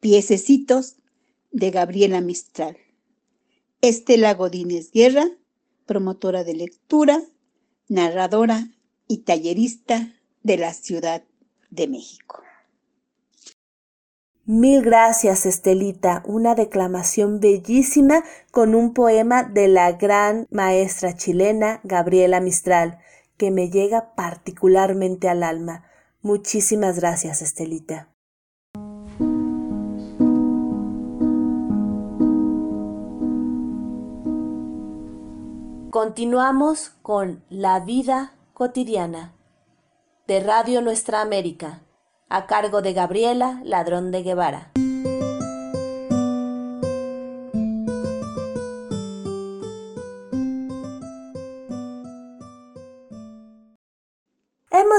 Piececitos 0.00 0.96
de 1.52 1.70
Gabriela 1.70 2.20
Mistral. 2.20 2.76
Estela 3.82 4.34
Godínez 4.34 4.92
Guerra, 4.92 5.28
promotora 5.86 6.44
de 6.44 6.54
lectura, 6.54 7.20
narradora 7.88 8.68
y 9.08 9.24
tallerista 9.24 10.14
de 10.44 10.56
la 10.56 10.72
Ciudad 10.72 11.24
de 11.70 11.88
México. 11.88 12.40
Mil 14.44 14.82
gracias, 14.82 15.46
Estelita. 15.46 16.22
Una 16.26 16.54
declamación 16.54 17.40
bellísima 17.40 18.22
con 18.52 18.76
un 18.76 18.94
poema 18.94 19.42
de 19.42 19.66
la 19.66 19.90
gran 19.90 20.46
maestra 20.52 21.16
chilena 21.16 21.80
Gabriela 21.82 22.40
Mistral, 22.40 23.00
que 23.36 23.50
me 23.50 23.68
llega 23.68 24.14
particularmente 24.14 25.28
al 25.28 25.42
alma. 25.42 25.90
Muchísimas 26.20 27.00
gracias, 27.00 27.42
Estelita. 27.42 28.11
Continuamos 35.92 36.92
con 37.02 37.44
La 37.50 37.78
vida 37.78 38.32
cotidiana 38.54 39.34
de 40.26 40.40
Radio 40.40 40.80
Nuestra 40.80 41.20
América, 41.20 41.82
a 42.30 42.46
cargo 42.46 42.80
de 42.80 42.94
Gabriela 42.94 43.60
Ladrón 43.62 44.10
de 44.10 44.22
Guevara. 44.22 44.72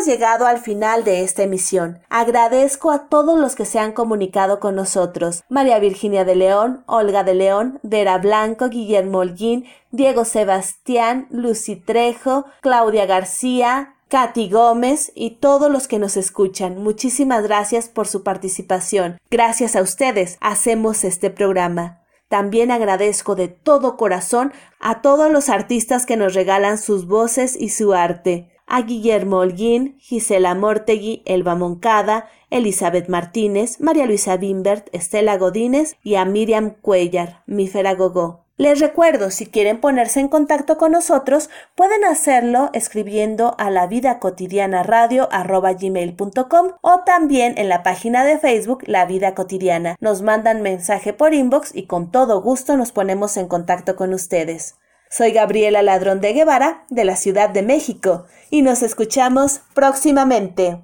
Llegado 0.06 0.48
al 0.48 0.60
final 0.60 1.06
de 1.06 1.24
esta 1.24 1.44
emisión. 1.44 2.00
Agradezco 2.10 2.92
a 2.92 3.08
todos 3.08 3.40
los 3.40 3.56
que 3.56 3.64
se 3.64 3.80
han 3.80 3.94
comunicado 3.94 4.60
con 4.60 4.76
nosotros. 4.76 5.44
María 5.48 5.80
Virginia 5.80 6.26
de 6.26 6.36
León, 6.36 6.84
Olga 6.88 7.24
de 7.24 7.34
León, 7.34 7.80
Vera 7.84 8.18
Blanco, 8.18 8.68
Guillermo 8.68 9.20
Holguín, 9.20 9.66
Diego 9.92 10.26
Sebastián, 10.26 11.28
Lucy 11.30 11.78
Trejo, 11.78 12.46
Claudia 12.62 13.06
García, 13.06 13.96
Katy 14.10 14.50
Gómez 14.50 15.14
y 15.16 15.38
todos 15.38 15.72
los 15.72 15.88
que 15.88 16.00
nos 16.00 16.18
escuchan. 16.18 16.84
Muchísimas 16.84 17.44
gracias 17.44 17.88
por 17.88 18.06
su 18.06 18.24
participación. 18.24 19.18
Gracias 19.32 19.78
a 19.78 19.82
ustedes 19.82 20.38
hacemos 20.42 21.06
este 21.06 21.30
programa. 21.30 22.02
También 22.28 22.72
agradezco 22.72 23.36
de 23.36 23.48
todo 23.48 23.96
corazón 23.96 24.52
a 24.82 25.02
todos 25.02 25.32
los 25.32 25.48
artistas 25.48 26.06
que 26.06 26.18
nos 26.18 26.34
regalan 26.34 26.78
sus 26.78 27.08
voces 27.08 27.56
y 27.58 27.70
su 27.70 27.94
arte 27.94 28.53
a 28.74 28.82
Guillermo 28.82 29.38
Holguín, 29.38 30.00
Gisela 30.00 30.56
Mortegui, 30.56 31.22
Elba 31.26 31.54
Moncada, 31.54 32.28
Elizabeth 32.50 33.08
Martínez, 33.08 33.80
María 33.80 34.08
Luisa 34.08 34.36
Bimbert, 34.36 34.88
Estela 34.94 35.38
Godínez 35.38 35.96
y 36.02 36.16
a 36.16 36.26
Miriam 36.26 36.72
Cuellar, 36.82 37.44
Mífera 37.46 37.94
Gogó. 37.94 38.46
Les 38.58 38.80
recuerdo, 38.80 39.30
si 39.30 39.46
quieren 39.46 39.80
ponerse 39.80 40.22
en 40.22 40.28
contacto 40.28 40.80
con 40.80 40.92
nosotros, 40.92 41.52
pueden 41.76 42.04
hacerlo 42.04 42.72
escribiendo 42.74 43.54
a 43.60 43.70
la 43.70 43.86
vida 43.86 44.18
cotidiana 44.18 44.82
radio 44.82 45.30
gmail.com 45.30 46.72
o 46.82 47.00
también 47.06 47.54
en 47.60 47.70
la 47.70 47.84
página 47.84 48.26
de 48.26 48.40
Facebook 48.40 48.86
La 48.88 49.06
Vida 49.06 49.36
Cotidiana. 49.36 49.98
Nos 50.00 50.24
mandan 50.24 50.64
mensaje 50.64 51.14
por 51.14 51.36
inbox 51.36 51.76
y 51.76 51.86
con 51.86 52.10
todo 52.10 52.42
gusto 52.42 52.76
nos 52.76 52.92
ponemos 52.92 53.38
en 53.38 53.48
contacto 53.48 53.96
con 53.96 54.16
ustedes. 54.16 54.80
Soy 55.16 55.32
Gabriela 55.32 55.84
Ladrón 55.84 56.22
de 56.22 56.34
Guevara, 56.34 56.86
de 56.90 57.06
la 57.06 57.16
Ciudad 57.16 57.52
de 57.52 57.62
México, 57.62 58.26
y 58.50 58.64
nos 58.64 58.82
escuchamos 58.82 59.62
próximamente. 59.76 60.82